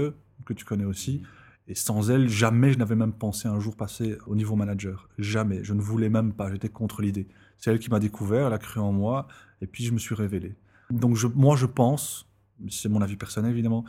que 0.45 0.53
tu 0.55 0.65
connais 0.65 0.85
aussi. 0.85 1.23
Et 1.71 1.75
sans 1.75 2.11
elle, 2.11 2.29
jamais 2.29 2.73
je 2.73 2.79
n'avais 2.79 2.97
même 2.97 3.13
pensé 3.13 3.47
un 3.47 3.61
jour 3.61 3.77
passer 3.77 4.17
au 4.27 4.35
niveau 4.35 4.57
manager. 4.57 5.09
Jamais. 5.19 5.63
Je 5.63 5.75
ne 5.75 5.81
voulais 5.83 6.09
même 6.09 6.33
pas. 6.33 6.51
J'étais 6.51 6.71
contre 6.71 7.03
l'idée. 7.03 7.29
C'est 7.59 7.71
elle 7.71 7.79
qui 7.79 7.91
m'a 7.91 8.01
découvert, 8.01 8.47
elle 8.47 8.53
a 8.55 8.59
cru 8.59 8.81
en 8.81 8.93
moi, 8.93 9.29
et 9.61 9.67
puis 9.67 9.85
je 9.85 9.93
me 9.93 9.99
suis 9.99 10.15
révélé. 10.15 10.57
Donc 10.91 11.17
je- 11.17 11.27
moi, 11.27 11.57
je 11.57 11.67
pense, 11.67 12.27
c'est 12.71 12.89
mon 12.89 13.03
avis 13.03 13.17
personnel 13.17 13.51
évidemment, 13.51 13.85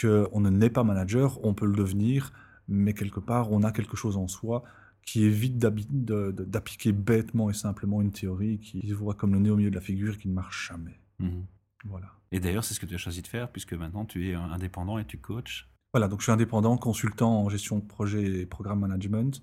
qu'on 0.00 0.40
ne 0.40 0.50
naît 0.50 0.68
pas 0.70 0.84
manager, 0.84 1.42
on 1.44 1.54
peut 1.54 1.66
le 1.66 1.74
devenir, 1.76 2.32
mais 2.68 2.92
quelque 2.92 3.20
part, 3.20 3.50
on 3.52 3.62
a 3.62 3.72
quelque 3.72 3.96
chose 3.96 4.16
en 4.16 4.28
soi 4.28 4.62
qui 5.06 5.24
évite 5.24 5.56
d'appliquer 5.58 6.92
bêtement 6.92 7.50
et 7.50 7.54
simplement 7.54 8.00
une 8.02 8.10
théorie 8.12 8.58
qui 8.58 8.86
se 8.88 8.94
voit 8.94 9.14
comme 9.14 9.32
le 9.34 9.38
nez 9.40 9.50
au 9.50 9.56
milieu 9.56 9.70
de 9.70 9.74
la 9.74 9.80
figure 9.80 10.14
et 10.14 10.16
qui 10.18 10.28
ne 10.28 10.34
marche 10.34 10.68
jamais. 10.68 10.98
Mhm. 11.20 11.44
Voilà. 11.84 12.08
Et 12.32 12.40
d'ailleurs, 12.40 12.64
c'est 12.64 12.74
ce 12.74 12.80
que 12.80 12.86
tu 12.86 12.94
as 12.94 12.98
choisi 12.98 13.22
de 13.22 13.26
faire, 13.26 13.50
puisque 13.52 13.74
maintenant 13.74 14.04
tu 14.04 14.28
es 14.30 14.34
indépendant 14.34 14.98
et 14.98 15.04
tu 15.04 15.18
coaches. 15.18 15.68
Voilà, 15.94 16.08
donc 16.08 16.18
je 16.20 16.24
suis 16.24 16.32
indépendant, 16.32 16.76
consultant 16.76 17.42
en 17.44 17.48
gestion 17.48 17.78
de 17.78 17.84
projet 17.84 18.24
et 18.40 18.46
programme 18.46 18.80
management, 18.80 19.40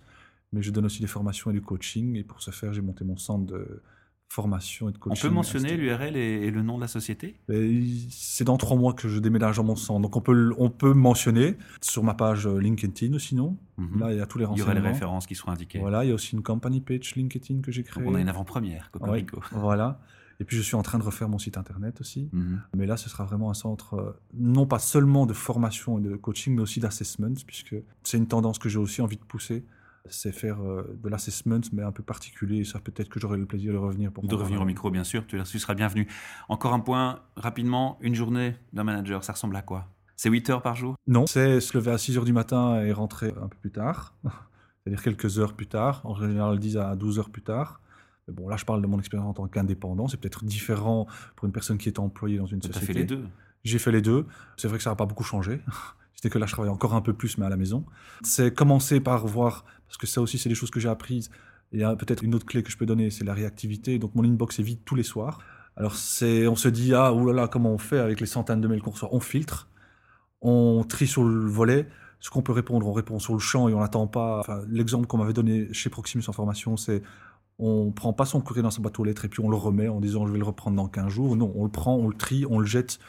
mais 0.52 0.62
je 0.62 0.70
donne 0.70 0.86
aussi 0.86 1.00
des 1.00 1.08
formations 1.08 1.50
et 1.50 1.54
du 1.54 1.62
coaching. 1.62 2.18
Et 2.18 2.24
pour 2.26 2.42
ce 2.42 2.52
faire, 2.52 2.74
j'ai 2.74 2.82
monté 2.82 3.06
mon 3.06 3.16
centre 3.16 3.46
de 3.46 3.82
formation 4.28 4.90
et 4.90 4.92
de 4.92 4.98
On 4.98 5.00
coaching. 5.12 5.30
peut 5.30 5.34
mentionner 5.34 5.78
l'URL 5.78 6.16
et, 6.18 6.20
et 6.48 6.52
le 6.52 6.62
nom 6.62 6.76
de 6.76 6.82
la 6.82 6.88
société? 6.90 7.38
C'est 8.10 8.44
dans 8.44 8.58
trois 8.58 8.76
mois 8.78 8.94
que 8.94 9.08
je 9.08 9.20
déménage 9.20 9.58
dans 9.58 9.64
mon 9.64 9.76
centre. 9.78 10.02
Donc 10.02 10.16
on 10.18 10.22
peut, 10.22 10.54
on 10.58 10.70
peut 10.70 10.94
mentionner 10.94 11.56
sur 11.82 12.04
ma 12.04 12.14
page 12.16 12.46
euh, 12.48 12.58
LinkedIn 12.60 13.18
sinon. 13.20 13.58
Mhm. 13.78 14.00
Là, 14.02 14.12
il 14.12 14.18
y 14.18 14.22
a 14.22 14.26
tous 14.26 14.38
les 14.38 14.44
Il 14.44 14.48
y 14.48 14.48
renseignements. 14.50 14.72
aurait 14.74 14.82
les 14.82 14.88
références 14.90 15.26
qui 15.28 15.36
seront 15.36 15.52
indiquées. 15.52 15.80
Voilà, 15.80 16.04
il 16.04 16.10
y 16.10 16.12
a 16.12 16.16
aussi 16.16 16.36
une 16.36 16.44
company 16.44 16.82
page 16.82 17.16
LinkedIn 17.16 17.62
que 17.62 17.72
j'ai 17.72 17.84
créée. 17.84 18.04
Donc 18.04 18.12
on 18.12 18.16
a 18.16 18.20
une 18.22 18.28
avant-première, 18.30 18.90
Ouais, 19.00 19.24
Cocorico. 19.24 19.42
voilà. 19.54 20.02
Et 20.42 20.44
puis 20.44 20.58
je 20.58 20.64
suis 20.64 20.76
en 20.76 20.82
train 20.82 20.98
de 20.98 21.04
refaire 21.04 21.30
mon 21.30 21.38
site 21.38 21.56
internet 21.56 22.02
aussi. 22.02 22.28
Mhm. 22.34 22.62
Mais 22.76 22.88
là, 22.88 22.98
ce 22.98 23.10
sera 23.10 23.26
vraiment 23.26 23.52
un 23.52 23.54
centre, 23.54 23.94
euh, 23.94 24.20
non 24.34 24.66
pas 24.66 24.80
seulement 24.80 25.28
de 25.28 25.34
formation 25.34 26.00
et 26.00 26.02
de 26.02 26.16
coaching, 26.16 26.56
mais 26.56 26.64
aussi 26.64 26.80
d'assessment, 26.80 27.36
puisque 27.46 27.76
c'est 28.04 28.18
une 28.18 28.28
tendance 28.28 28.58
que 28.58 28.68
j'ai 28.68 28.80
aussi 28.80 29.04
envie 29.04 29.18
de 29.18 29.24
pousser. 29.24 29.64
C'est 30.10 30.32
faire 30.32 30.60
euh, 30.64 30.98
de 31.04 31.10
l'assessment, 31.10 31.62
mais 31.74 31.84
un 31.84 31.92
peu 31.92 32.02
particulier. 32.02 32.62
Et 32.62 32.64
ça, 32.64 32.80
peut-être 32.80 33.08
que 33.08 33.20
j'aurai 33.20 33.38
le 33.38 33.46
plaisir 33.46 33.72
de 33.72 33.78
revenir 33.78 34.12
pour 34.12 34.26
De 34.26 34.36
en 34.36 34.40
revenir 34.40 34.60
au 34.60 34.66
micro, 34.66 34.90
bien 34.90 35.04
sûr, 35.04 35.28
tu, 35.28 35.40
tu 35.44 35.60
seras 35.60 35.76
bienvenu. 35.76 36.08
Encore 36.50 36.74
un 36.74 36.80
point, 36.80 37.20
rapidement, 37.36 38.00
une 38.02 38.16
journée 38.16 38.56
d'un 38.74 38.84
manager, 38.84 39.24
ça 39.24 39.34
ressemble 39.34 39.56
à 39.56 39.62
quoi? 39.62 39.90
C'est 40.16 40.30
8 40.32 40.50
heures 40.50 40.62
par 40.64 40.76
jour? 40.76 40.96
Non, 41.06 41.28
c'est 41.28 41.60
se 41.60 41.78
lever 41.78 41.92
à 41.92 42.00
6 42.00 42.18
heures 42.18 42.26
du 42.26 42.34
matin 42.34 42.82
et 42.82 42.92
rentrer 42.94 43.32
un 43.40 43.48
peu 43.48 43.58
plus 43.62 43.72
tard, 43.72 44.16
c'est-à-dire 44.24 45.04
quelques 45.04 45.38
heures 45.38 45.54
plus 45.54 45.68
tard, 45.68 46.02
en 46.04 46.16
général 46.16 46.58
10 46.58 46.78
à 46.78 46.96
12 46.96 47.20
heures 47.20 47.30
plus 47.30 47.44
tard. 47.44 47.81
Mais 48.28 48.34
bon, 48.34 48.48
là, 48.48 48.58
je 48.58 48.66
parle 48.66 48.82
de 48.82 48.88
mon 48.88 49.00
expérience 49.00 49.30
en 49.30 49.34
tant 49.34 49.48
qu'indépendant. 49.48 50.08
C'est 50.08 50.18
peut-être 50.18 50.46
différent 50.46 51.08
pour 51.36 51.46
une 51.46 51.52
personne 51.52 51.78
qui 51.78 51.90
est 51.90 52.00
employée 52.00 52.38
dans 52.38 52.46
une 52.46 52.60
Tu 52.60 52.70
as 52.70 52.74
société. 52.74 52.94
fait 52.94 53.00
les 53.00 53.06
deux. 53.06 53.24
J'ai 53.64 53.80
fait 53.80 53.92
les 53.92 54.02
deux. 54.02 54.26
C'est 54.58 54.68
vrai 54.68 54.78
que 54.78 54.84
ça 54.84 54.90
n'a 54.92 54.96
pas 54.96 55.06
beaucoup 55.06 55.24
changé. 55.24 55.62
C'était 56.16 56.30
que 56.30 56.38
là, 56.38 56.46
je 56.46 56.52
travaille 56.52 56.72
encore 56.72 56.94
un 56.94 57.02
peu 57.02 57.14
plus, 57.14 57.38
mais 57.38 57.46
à 57.46 57.50
la 57.50 57.58
maison. 57.58 57.84
C'est 58.22 58.54
commencer 58.54 59.00
par 59.00 59.26
voir, 59.26 59.66
parce 59.88 59.98
que 59.98 60.06
ça 60.06 60.22
aussi, 60.22 60.38
c'est 60.38 60.50
des 60.50 60.56
choses 60.56 60.70
que 60.70 60.80
j'ai 60.80 60.90
apprises. 60.90 61.32
Il 61.72 61.80
y 61.80 61.84
a 61.84 61.96
peut-être 61.96 62.24
une 62.24 62.36
autre 62.36 62.46
clé 62.46 62.62
que 62.64 62.70
je 62.70 62.78
peux 62.78 62.86
donner, 62.86 63.10
c'est 63.10 63.24
la 63.24 63.34
réactivité. 63.34 63.98
Donc, 63.98 64.14
mon 64.14 64.24
inbox 64.24 64.60
est 64.60 64.64
vide 64.64 64.80
tous 64.86 64.96
les 64.96 65.04
soirs. 65.04 65.40
Alors, 65.78 65.96
c'est, 65.96 66.48
on 66.48 66.56
se 66.56 66.68
dit, 66.68 66.94
ah, 66.94 67.14
oulala, 67.14 67.48
comment 67.48 67.72
on 67.72 67.78
fait 67.78 67.98
avec 67.98 68.20
les 68.20 68.26
centaines 68.28 68.62
de 68.62 68.68
mails 68.68 68.82
qu'on 68.82 68.92
reçoit? 68.92 69.10
On 69.14 69.20
filtre, 69.20 69.70
on 70.42 70.84
trie 70.88 71.08
sur 71.08 71.24
le 71.24 71.48
volet. 71.48 71.88
Ce 72.20 72.30
qu'on 72.30 72.44
peut 72.44 72.52
répondre, 72.52 72.88
on 72.88 72.94
répond 72.94 73.18
sur 73.18 73.34
le 73.34 73.40
champ 73.40 73.68
et 73.68 73.74
on 73.74 73.80
n'attend 73.80 74.06
pas. 74.06 74.40
Enfin, 74.40 74.62
l'exemple 74.70 75.08
qu'on 75.08 75.18
m'avait 75.18 75.34
donné 75.34 75.74
chez 75.74 75.90
Proximus 75.90 76.24
en 76.28 76.34
formation, 76.34 76.78
c'est 76.78 77.02
on 77.62 77.92
prend 77.92 78.12
pas 78.12 78.26
son 78.26 78.42
courrier 78.42 78.64
dans 78.64 78.72
sa 78.72 78.82
boîte 78.82 79.00
aux 79.00 79.04
lettres 79.04 79.24
et 79.24 79.30
puis 79.30 79.40
on 79.40 79.50
le 79.50 79.56
remet 79.56 79.88
en 79.88 80.00
disant 80.00 80.26
je 80.26 80.32
vais 80.32 80.40
le 80.40 80.46
reprendre 80.46 80.76
dans 80.76 80.88
15 80.88 81.08
jours. 81.10 81.36
Non, 81.36 81.54
on 81.56 81.64
le 81.64 81.72
prend, 81.72 81.96
on 81.96 82.08
le 82.08 82.16
trie, 82.16 82.44
on 82.50 82.58
le 82.58 82.66
jette 82.66 83.00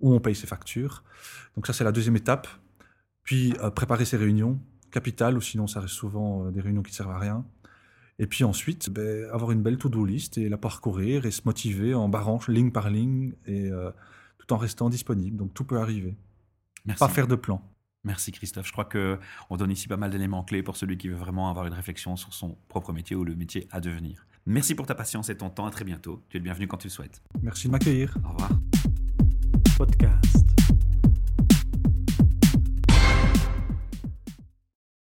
ou 0.00 0.12
on 0.12 0.20
paye 0.20 0.34
ses 0.34 0.46
factures. 0.46 1.02
Donc 1.56 1.66
ça, 1.66 1.72
c'est 1.72 1.84
la 1.84 1.92
deuxième 1.92 2.16
étape. 2.16 2.46
Puis 3.22 3.54
euh, 3.60 3.70
préparer 3.70 4.04
ses 4.04 4.18
réunions, 4.18 4.60
capitales, 4.90 5.36
ou 5.36 5.40
sinon 5.40 5.66
ça 5.66 5.80
reste 5.80 5.94
souvent 5.94 6.44
euh, 6.44 6.50
des 6.50 6.60
réunions 6.60 6.82
qui 6.82 6.92
servent 6.92 7.12
à 7.12 7.18
rien. 7.18 7.46
Et 8.18 8.26
puis 8.26 8.44
ensuite, 8.44 8.90
ben, 8.90 9.28
avoir 9.32 9.50
une 9.50 9.62
belle 9.62 9.78
to-do 9.78 10.04
list 10.04 10.36
et 10.36 10.48
la 10.50 10.58
parcourir 10.58 11.24
et 11.24 11.30
se 11.30 11.42
motiver 11.46 11.94
en 11.94 12.08
barrant 12.08 12.38
ligne 12.48 12.70
par 12.70 12.90
ligne 12.90 13.32
et 13.46 13.70
euh, 13.70 13.90
tout 14.38 14.52
en 14.52 14.58
restant 14.58 14.90
disponible. 14.90 15.38
Donc 15.38 15.54
tout 15.54 15.64
peut 15.64 15.78
arriver. 15.78 16.16
Merci. 16.84 16.98
Pas 16.98 17.08
faire 17.08 17.28
de 17.28 17.36
plan. 17.36 17.62
Merci 18.04 18.32
Christophe. 18.32 18.66
Je 18.66 18.72
crois 18.72 18.84
que 18.84 19.18
on 19.50 19.56
donne 19.56 19.70
ici 19.70 19.88
pas 19.88 19.96
mal 19.96 20.10
d'éléments 20.10 20.42
clés 20.42 20.62
pour 20.62 20.76
celui 20.76 20.98
qui 20.98 21.08
veut 21.08 21.16
vraiment 21.16 21.50
avoir 21.50 21.66
une 21.66 21.74
réflexion 21.74 22.16
sur 22.16 22.34
son 22.34 22.56
propre 22.68 22.92
métier 22.92 23.16
ou 23.16 23.24
le 23.24 23.34
métier 23.34 23.68
à 23.70 23.80
devenir. 23.80 24.26
Merci 24.46 24.74
pour 24.74 24.86
ta 24.86 24.94
patience 24.94 25.28
et 25.30 25.36
ton 25.36 25.50
temps. 25.50 25.66
À 25.66 25.70
très 25.70 25.84
bientôt. 25.84 26.22
Tu 26.28 26.36
es 26.36 26.40
le 26.40 26.44
bienvenu 26.44 26.66
quand 26.66 26.78
tu 26.78 26.88
le 26.88 26.92
souhaites. 26.92 27.22
Merci 27.42 27.68
de 27.68 27.72
m'accueillir. 27.72 28.16
Au 28.24 28.30
revoir. 28.30 28.50
Podcast. 29.76 30.61